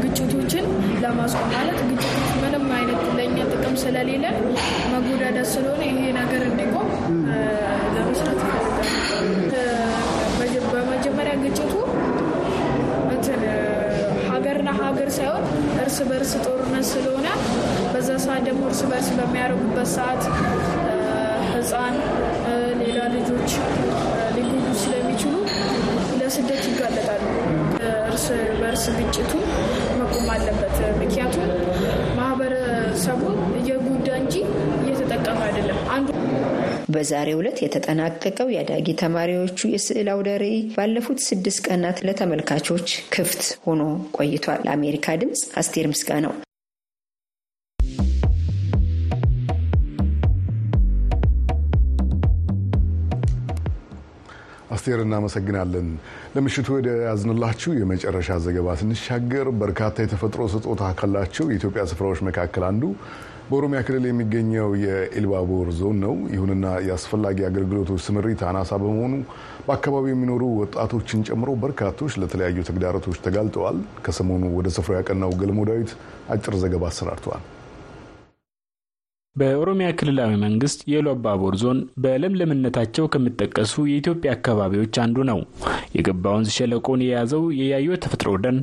ግጭቶችን 0.05 0.67
ለማስቆም 1.05 1.51
ማለት 1.55 1.79
ግጭቶች 1.91 2.11
ምንም 2.43 2.67
አይነት 2.77 3.03
ለእኛ 3.19 3.39
ጥቅም 3.53 3.77
ስለሌለ 3.83 4.25
መጎዳዳት 4.95 5.49
ስለሆነ 5.55 5.83
ይሄ 5.91 6.05
ነገር 6.21 6.43
እንዲቆም 6.49 6.89
ለመስራት 7.97 8.41
ይፈልጋል። 8.45 8.81
በመጀመሪያ 10.75 11.35
ግጭቱ 11.43 11.73
እንትን 13.15 13.43
ሀገርና 14.31 14.71
ሀገር 14.81 15.04
ሳይሆን 15.17 15.45
እርስ 15.83 15.97
በርስ 16.09 16.33
ጦርነት 16.45 16.87
ስለሆነ 16.91 17.27
በዛ 17.93 18.09
ሰዓት 18.25 18.43
ደግሞ 18.49 18.63
እርስ 18.71 18.83
በርስ 18.91 19.09
በሚያደርጉበት 19.19 19.89
ሰዓት 19.95 20.23
ሕፃን 21.53 21.97
ሌላ 22.81 22.99
ልጆች 23.15 23.51
ሊጎዱ 24.37 24.65
ስለሚችሉ 24.83 25.35
ለስደት 26.21 26.65
ይጋለጣሉ። 26.71 27.23
እርስ 28.09 28.27
በርስ 28.61 28.85
ግጭቱ 28.99 29.33
መቆም 30.01 30.29
አለበት። 30.35 30.77
ምክንያቱም 31.01 31.47
ማህበረሰቡን 32.19 33.39
እየጎዳ 33.61 34.09
እንጂ 34.23 34.35
እየተጠቀመ 34.83 35.41
አይደለም። 35.49 35.81
አንዱ 35.95 36.09
በዛሬው 36.95 37.41
ዕለት 37.41 37.59
የተጠናቀቀው 37.63 38.49
የአዳጊ 38.53 38.89
ተማሪዎቹ 39.01 39.61
የስዕል 39.71 40.09
አውደ 40.13 40.31
ርዕይ 40.43 40.59
ባለፉት 40.75 41.21
ስድስት 41.27 41.61
ቀናት 41.67 42.01
ለተመልካቾች 42.07 42.87
ክፍት 43.15 43.43
ሆኖ 43.65 43.83
ቆይቷል። 44.19 44.63
ለአሜሪካ 44.67 45.17
ድምፅ 45.23 45.43
አስቴር 45.61 45.89
ምስጋናው። 45.93 46.35
አስቴር 54.75 55.01
እናመሰግናለን። 55.03 55.89
ለምሽቱ 56.35 56.69
ወደ 56.77 56.89
ያዝንላችሁ 57.05 57.71
የመጨረሻ 57.77 58.39
ዘገባ 58.45 58.69
ስንሻገር 58.81 59.49
በርካታ 59.61 59.97
የተፈጥሮ 60.05 60.43
ስጦታ 60.55 60.83
ካላቸው 60.99 61.47
የኢትዮጵያ 61.49 61.83
ስፍራዎች 61.91 62.21
መካከል 62.29 62.65
አንዱ 62.71 62.85
በኦሮሚያ 63.49 63.79
ክልል 63.87 64.05
የሚገኘው 64.09 64.69
የኢሉባቦር 64.85 65.69
ዞን 65.79 65.97
ነው። 66.05 66.15
ይሁንና 66.35 66.67
የአስፈላጊ 66.87 67.39
አገልግሎቶች 67.49 68.01
ስምሪት 68.07 68.43
አናሳ 68.49 68.71
በመሆኑ 68.83 69.15
በአካባቢው 69.67 70.13
የሚኖሩ 70.13 70.43
ወጣቶችን 70.61 71.25
ጨምሮ 71.29 71.51
በርካቶች 71.63 72.15
ለተለያዩ 72.23 72.65
ተግዳሮቶች 72.69 73.19
ተጋልጠዋል። 73.27 73.77
ከሰሞኑ 74.07 74.53
ወደ 74.59 74.71
ስፍራው 74.77 74.99
ያቀናው 75.01 75.35
ገልሞ 75.43 75.67
ዳዊት 75.71 75.93
አጭር 76.35 76.57
ዘገባ 76.63 76.87
አሰናድተዋል። 76.93 77.45
በኦሮሚያ 79.37 79.87
ክልላዊ 79.99 80.33
መንግስት 80.43 80.81
የኢሉ 80.91 81.07
አባቦር 81.13 81.55
ዞን 81.63 81.79
በለምለምነታቸው 82.03 83.05
ከሚጠቀሱ 83.13 83.73
የኢትዮጵያ 83.89 84.33
አካባቢዎች 84.37 84.95
አንዱ 85.05 85.17
ነው። 85.31 85.39
የገባ 85.97 86.35
ወንዝ 86.35 86.51
ሸለቆን 86.57 87.01
የያዘው 87.05 87.43
የያዩ 87.59 87.97
ተፈጥሮ 88.05 88.33
ደን፣ 88.45 88.59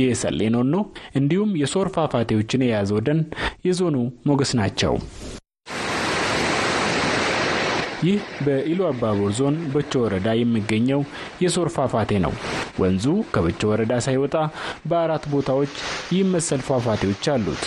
የሰሌ 0.00 0.50
ኖኖ 0.54 0.74
እንዲሁም 1.20 1.56
የሶር 1.60 1.90
ፏፏቴዎችን 1.94 2.64
የያዘው 2.66 3.00
ደን 3.06 3.20
የዞኑ 3.66 3.96
ሞገስ 4.28 4.52
ናቸው። 4.60 4.94
ይህ 8.04 8.20
በኢሉ 8.44 8.80
አባቦር 8.90 9.32
ዞን 9.38 9.56
በቾ 9.72 9.92
ወረዳ 10.04 10.28
የሚገኘው 10.36 11.00
የሶር 11.42 11.70
ፏፏቴ 11.74 12.20
ነው። 12.24 12.34
ወንዙ 12.80 13.06
ከበቾ 13.32 13.60
ወረዳ 13.70 13.94
ሳይወጣ 14.06 14.36
በአራት 14.86 15.26
ቦታዎች 15.32 15.74
ይህ 16.12 16.22
መሰል 16.32 16.62
ፏፏቴዎች 16.68 17.24
አሉት። 17.34 17.64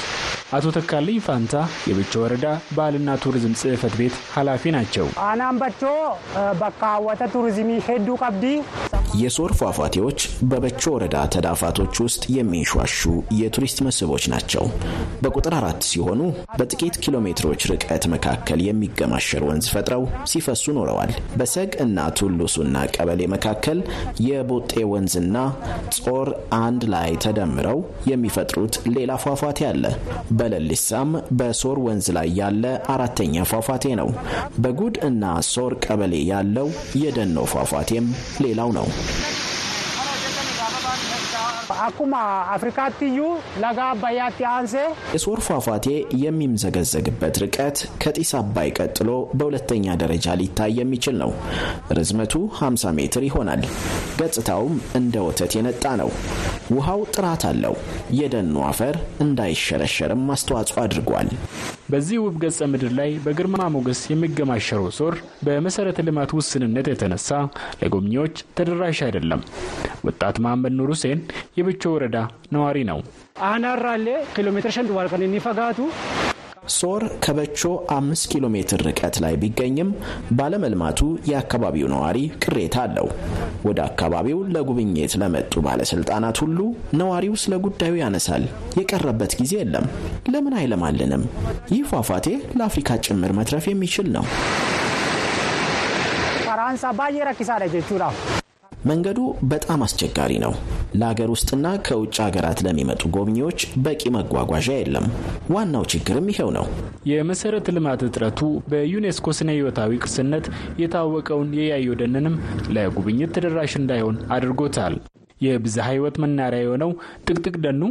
አቶ 0.53 0.65
ተካልኝ 0.75 1.19
ፋንታ 1.25 1.53
የበቾ 1.87 2.11
ወረዳ 2.23 2.45
ባህልና 2.77 3.09
ቱሪዝም 3.23 3.53
ጽሕፈት 3.61 3.93
ቤት 3.99 4.15
ኃላፊ 4.33 4.71
ናቸው። 4.75 5.05
Aanaan 5.27 5.55
Bachoo 5.61 5.81
bakka 6.61 6.81
hawwata 6.95 7.21
turizimii 7.33 7.69
hedduu 7.87 8.07
qabdi 8.21 8.45
የሶር 9.21 9.51
ፏፏቴዎች 9.59 10.19
በበቾ 10.49 10.81
ወረዳ 10.93 11.17
ተዳፋቶች 11.33 11.95
ውስጥ 12.03 12.23
የሚንሿሹ 12.35 13.01
የቱሪስት 13.39 13.79
መስህቦች 13.85 14.23
ናቸው። 14.33 14.63
በቁጥር 15.23 15.53
አራት 15.57 15.81
ሲሆኑ 15.89 16.21
በጥቂት 16.59 16.95
ኪሎ 17.03 17.15
ሜትሮች 17.25 17.61
ርቀት 17.71 18.03
መካከል 18.13 18.59
የሚገማሸር 18.67 19.43
ወንዝ 19.49 19.67
ፈጥረው 19.73 20.03
ሲፈሱ 20.31 20.65
ኖረዋል። 20.77 21.11
በሰግ 21.39 21.71
እና 21.85 22.07
ቱሉሱና 22.19 22.75
ቀበሌ 22.95 23.21
መካከል 23.33 23.79
የቦጤ 24.27 24.73
ወንዝና 24.93 25.37
ሶር 25.99 26.29
አንድ 26.59 26.83
ላይ 26.93 27.11
ተደምረው 27.25 27.79
የሚፈጥሩት 28.11 28.75
ሌላ 28.95 29.11
ፏፏቴ 29.23 29.59
አለ። 29.69 29.85
በለሊሳም 30.37 31.09
በሶር 31.39 31.79
ወንዝ 31.85 32.07
ላይ 32.17 32.29
ያለ 32.39 32.65
አራተኛ 32.93 33.45
ፏፏቴ 33.51 33.85
ነው። 33.99 34.09
በጉድ 34.63 34.95
እና 35.07 35.23
ሶር 35.51 35.73
ቀበሌ 35.85 36.13
ያለው 36.31 36.67
የደኖ 37.01 37.45
ፏፏቴም 37.53 38.07
ሌላው 38.43 38.69
ነው። 38.73 38.87
Thank 39.05 39.45
you. 39.45 39.52
አኩማ 41.83 42.15
አፍሪካትዩ 42.53 43.17
ለጋ 43.61 43.79
አባያት 43.91 44.37
አንሴ 44.51 44.73
የሶር 45.13 45.39
ፏፏቴ 45.45 45.87
የሚምዘገዘግበት 46.23 47.35
ርቀት 47.43 47.77
ከጢስ 48.03 48.31
አባይ 48.39 48.69
ቀጥሎ 48.77 49.09
በሁለተኛ 49.37 49.95
ደረጃ 50.03 50.35
ሊታይ 50.39 50.73
የሚችል 50.79 51.15
ነው። 51.23 51.31
ርዝመቱ 51.97 52.33
50 52.59 52.93
ሜትር 52.97 53.23
ይሆናል። 53.27 53.63
ገጽታውም 54.19 54.75
እንደ 54.99 55.15
ወተት 55.27 55.53
የነጣ 55.57 55.93
ነው። 56.01 56.11
ውሃው 56.75 57.01
ጥራት 57.15 57.43
አለው። 57.49 57.75
የደኑ 58.17 58.55
አፈር 58.69 58.95
እንዳይሸረሸርም 59.25 60.25
አስተዋጽኦ 60.33 60.77
አድርጓል። 60.83 61.29
በዚህ 61.89 62.17
ውብ 62.21 62.35
ገጸ 62.41 62.59
ምድር 62.71 62.91
ላይ 62.97 63.11
በግርማ 63.23 63.55
ሞገስ 63.73 64.01
የሚገማሸረው 64.11 64.87
ሶር 64.97 65.15
በመሰረተ 65.45 66.05
ልማት 66.07 66.31
ውስንነት 66.37 66.87
የተነሳ 66.91 67.29
ለጎብኚዎች 67.81 68.35
ተደራሽ 68.57 68.99
አይደለም። 69.07 69.41
ወጣት 70.07 70.37
መሐመድ 70.43 70.73
ኑር 70.77 70.89
ሁሴን 70.93 71.19
የበቾ 71.63 71.83
ወረዳ 71.93 72.17
ነዋሪ 72.53 72.77
ነው። 72.89 72.99
አናራሌ 73.47 74.07
ኪሎ 74.33 74.47
ሜትር 74.55 74.71
ሸንድ 74.75 74.89
ዋልቀን 74.95 75.21
ኒፈጋቱ 75.33 75.77
ሶር 76.73 77.03
ከበቾ 77.23 77.61
አምስት 77.95 78.25
ኪሎ 78.31 78.45
ሜትር 78.53 78.81
ርቀት 78.87 79.15
ላይ 79.23 79.33
ቢገኝም 79.41 79.89
ባለመልማቱ 80.31 80.99
የአካባቢው 81.29 81.87
ነዋሪ 81.93 82.17
ቅሬታ 82.43 82.75
አለው። 82.85 83.07
ወደ 83.65 83.79
አካባቢው 83.85 84.39
ለጉብኝት 84.55 85.15
ለመጡ 85.21 85.53
ባለስልጣናት 85.65 86.39
ሁሉ 86.43 86.59
ነዋሪው 87.01 87.35
ስለ 87.43 87.59
ጉዳዩ 87.65 87.95
ያነሳል። 88.01 88.45
የቀረበት 88.79 89.33
ጊዜ 89.41 89.53
የለም። 89.61 89.87
ለምን 90.33 90.55
አይለማልንም? 90.59 91.25
ይህ 91.73 91.83
ፏፏቴ 91.91 92.27
ለአፍሪካ 92.59 92.99
ጭምር 93.07 93.33
መትረፍ 93.39 93.67
የሚችል 93.71 94.09
ነው። 94.17 94.25
ፈራንሳ 96.45 96.85
መንገዱ 98.83 99.19
በጣም 99.51 99.83
አስቸጋሪ 99.85 100.31
ነው። 100.43 100.53
ለሀገር 100.95 101.29
ውስጥና 101.33 101.67
ከውጭ 101.85 102.15
ሀገራት 102.25 102.59
ለሚመጡ 102.65 103.01
ጎብኚዎች 103.15 103.59
በቂ 103.85 104.01
መጓጓዣ 104.15 104.67
የለም። 104.75 105.05
ዋናው 105.53 105.85
ችግርም 105.93 106.27
ይሄው 106.31 106.49
ነው። 106.57 106.65
የመሰረተ 107.11 107.75
ልማት 107.75 108.03
እጥረቱ 108.07 108.41
በዩኔስኮ 108.71 109.27
ስነ 109.37 109.49
ሕይወታዊ 109.55 109.99
ቅርስነት 110.03 110.45
የታወቀውን 110.83 111.49
የያዩ 111.59 111.95
ደንንም 112.01 112.35
ለጉብኝት 112.75 113.33
ተደራሽ 113.37 113.73
እንዳይሆን 113.81 114.17
አድርጎታል። 114.35 114.95
የብዝሃ 115.41 115.85
ሕይወት 115.89 116.17
መናሪያ 116.23 116.59
የሆነው 116.63 116.91
ጥቅጥቅ 117.25 117.55
ደኑ 117.63 117.81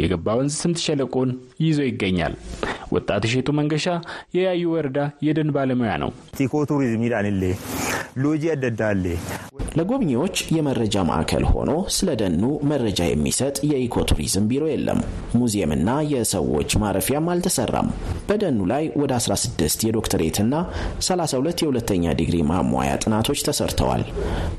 የገባ 0.00 0.34
ወንዝ 0.38 0.56
ስምጥ 0.62 0.78
ሸለቆን 0.84 1.30
ይዞ 1.64 1.78
ይገኛል። 1.88 2.34
ወጣት 2.92 3.24
እሼቱ 3.28 3.48
መንገሻ 3.58 3.86
የያዩ 4.36 4.64
ወረዳ 4.74 4.98
የደን 5.26 5.50
ባለሙያ 5.56 5.92
ነው። 6.02 6.10
ኢኮ 6.44 6.54
ቱሪዝሚዳንሌ 6.70 7.42
ሎጂ 8.16 8.44
አደዳሌ 8.52 9.04
ለጎብኚዎች 9.78 10.36
የመረጃ 10.54 11.02
ማዕከል 11.08 11.44
ሆኖ 11.50 11.70
ስለ 11.96 12.10
ደኑ 12.20 12.42
መረጃ 12.70 13.00
የሚሰጥ 13.08 13.56
የኢኮቱሪዝም 13.68 14.46
ቢሮ 14.50 14.64
የለም። 14.70 15.00
ሙዚየምና 15.40 15.90
የሰዎች 16.12 16.70
ማረፊያም 16.82 17.28
አልተሰራም። 17.32 17.88
በደኑ 18.28 18.60
ላይ 18.70 18.84
ወደ 19.00 19.12
16 19.20 19.84
የዶክተሬትና 19.88 20.54
32 21.06 21.62
የሁለተኛ 21.64 22.14
ዲግሪ 22.20 22.38
ማሟያ 22.50 22.92
ጥናቶች 23.04 23.44
ተሰርተዋል። 23.48 24.04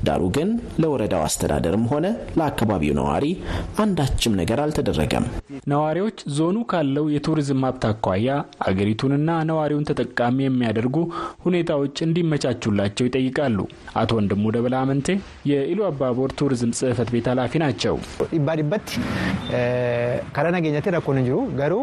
ዳሩ 0.06 0.22
ግን 0.36 0.48
ለወረዳው 0.82 1.24
አስተዳደርም 1.26 1.84
ሆነ 1.92 2.06
ለአካባቢው 2.38 2.96
ነዋሪ 3.00 3.26
አንዳችም 3.84 4.36
ነገር 4.40 4.60
አልተደረገም። 4.64 5.26
ነዋሪዎች 5.72 6.18
ዞኑ 6.36 6.58
ካለው 6.70 7.06
የቱሪዝም 7.14 7.64
ሀብት 7.66 7.84
አኳያ 7.90 8.28
አገሪቱንና 8.66 9.30
ነዋሪውን 9.50 9.86
ተጠቃሚ 9.90 10.38
የሚያደርጉ 10.44 10.96
ሁኔታዎች 11.46 11.96
እንዲመቻቹላቸው 12.06 13.06
ይጠይቃሉ። 13.08 13.58
አቶ 14.00 14.10
ወንድሙ 14.18 14.44
ደበላ 14.54 14.76
የኢሉ 15.50 15.80
አባቦር 15.88 16.30
ቱሪዝም 16.38 16.72
ጽሕፈት 16.78 17.08
ቤት 17.14 17.26
ኃላፊ 17.32 17.52
ናቸው። 17.62 17.94
ዲባ 18.32 18.48
ዲበት 18.58 18.86
ከረ 20.34 20.46
ነገኘት 20.54 20.86
ረኮን 20.94 21.18
እንጅሩ 21.20 21.38
ገሩ 21.58 21.74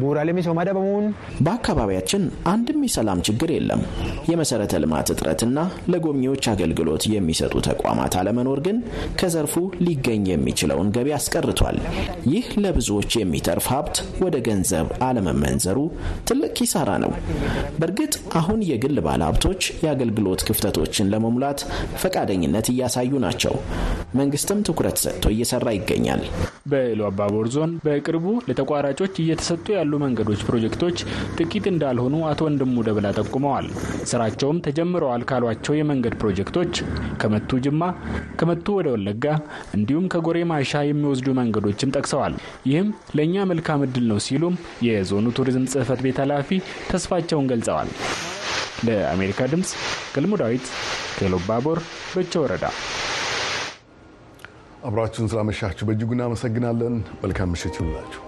ቡራሌ 0.00 0.30
ሚሶማ 0.36 0.58
ደበሙን 0.68 1.06
በአካባቢያችን 1.46 2.22
አንድም 2.52 2.80
የሰላም 2.86 3.22
ችግር 3.28 3.50
የለም። 3.54 3.80
የመሰረተ 4.30 4.74
ልማት 4.82 5.10
እጥረትና 5.14 5.58
ለጎብኚዎች 5.92 6.44
አገልግሎት 6.52 7.04
የሚሰጡ 7.12 7.54
ተቋማት 7.68 8.14
አለመኖር 8.20 8.60
ግን 8.66 8.78
ከዘርፉ 9.20 9.54
ሊገኝ 9.86 10.24
የሚችለውን 10.30 10.90
ገቢ 10.96 11.08
አስቀርቷል። 11.18 11.78
ይህ 12.32 12.46
ለብዙዎች 12.64 13.10
የሚተርፍ 13.20 13.66
ሀብት 13.72 13.96
ወደ 14.24 14.36
ገንዘብ 14.46 14.88
አለመመንዘሩ 15.06 15.78
ትልቅ 16.28 16.52
ኪሳራ 16.58 16.90
ነው። 17.02 17.12
በእርግጥ 17.78 18.12
አሁን 18.38 18.60
የግል 18.68 18.98
ባለሀብቶች 19.06 19.62
የአገልግሎት 19.84 20.40
ክፍተቶችን 20.48 21.10
ለመሙላት 21.12 21.60
ፈቃደኝነት 22.02 22.65
ፍጥነት 22.66 22.74
እያሳዩ 22.74 23.12
ናቸው። 23.24 23.54
መንግስትም 24.18 24.58
ትኩረት 24.66 24.96
ሰጥቶ 25.02 25.24
እየሰራ 25.32 25.66
ይገኛል። 25.74 26.22
በኢሉ 26.70 27.00
አባቦር 27.08 27.46
ዞን 27.54 27.70
በቅርቡ 27.84 28.26
ለተቋራጮች 28.48 29.14
እየተሰጡ 29.22 29.66
ያሉ 29.76 29.92
መንገዶች 30.04 30.40
ፕሮጀክቶች 30.48 30.96
ጥቂት 31.38 31.64
እንዳልሆኑ 31.72 32.14
አቶ 32.30 32.40
ወንድሙ 32.46 32.84
ደብላ 32.88 33.10
ጠቁመዋል። 33.18 33.66
ስራቸውም 34.10 34.60
ተጀምረዋል 34.66 35.24
ካሏቸው 35.30 35.76
የመንገድ 35.78 36.16
ፕሮጀክቶች 36.22 36.72
ከመቱ 37.22 37.58
ጅማ፣ 37.66 37.82
ከመቱ 38.40 38.66
ወደ 38.78 38.88
ወለጋ 38.96 39.24
እንዲሁም 39.76 40.08
ከጎሬ 40.14 40.38
ማሻ 40.52 40.82
የሚወስዱ 40.88 41.36
መንገዶችን 41.40 41.94
ጠቅሰዋል። 41.96 42.36
ይህም 42.70 42.88
ለእኛ 43.18 43.44
መልካም 43.52 43.84
እድል 43.86 44.06
ነው 44.12 44.20
ሲሉም 44.26 44.56
የዞኑ 44.88 45.26
ቱሪዝም 45.38 45.68
ጽህፈት 45.74 46.02
ቤት 46.06 46.20
ኃላፊ 46.24 46.50
ተስፋቸውን 46.90 47.48
ገልጸዋል። 47.52 47.90
ለአሜሪካ 48.86 49.48
ድምፅ 49.52 49.70
ገልሙ 50.16 50.32
ዳዊት 50.42 50.66
ከኢሉ 51.16 51.36
አባቦር 51.42 51.80
በቸ 52.12 52.34
ወረዳ 52.44 52.66
አብራችሁን 54.86 55.30
ስላመሻችሁ 55.32 55.84
በእጅጉ 55.88 56.10
እናመሰግናለን። 56.16 56.96
መልካም 57.22 57.50
ምሽት 57.54 57.76
ይሁንላችሁ። 57.78 58.20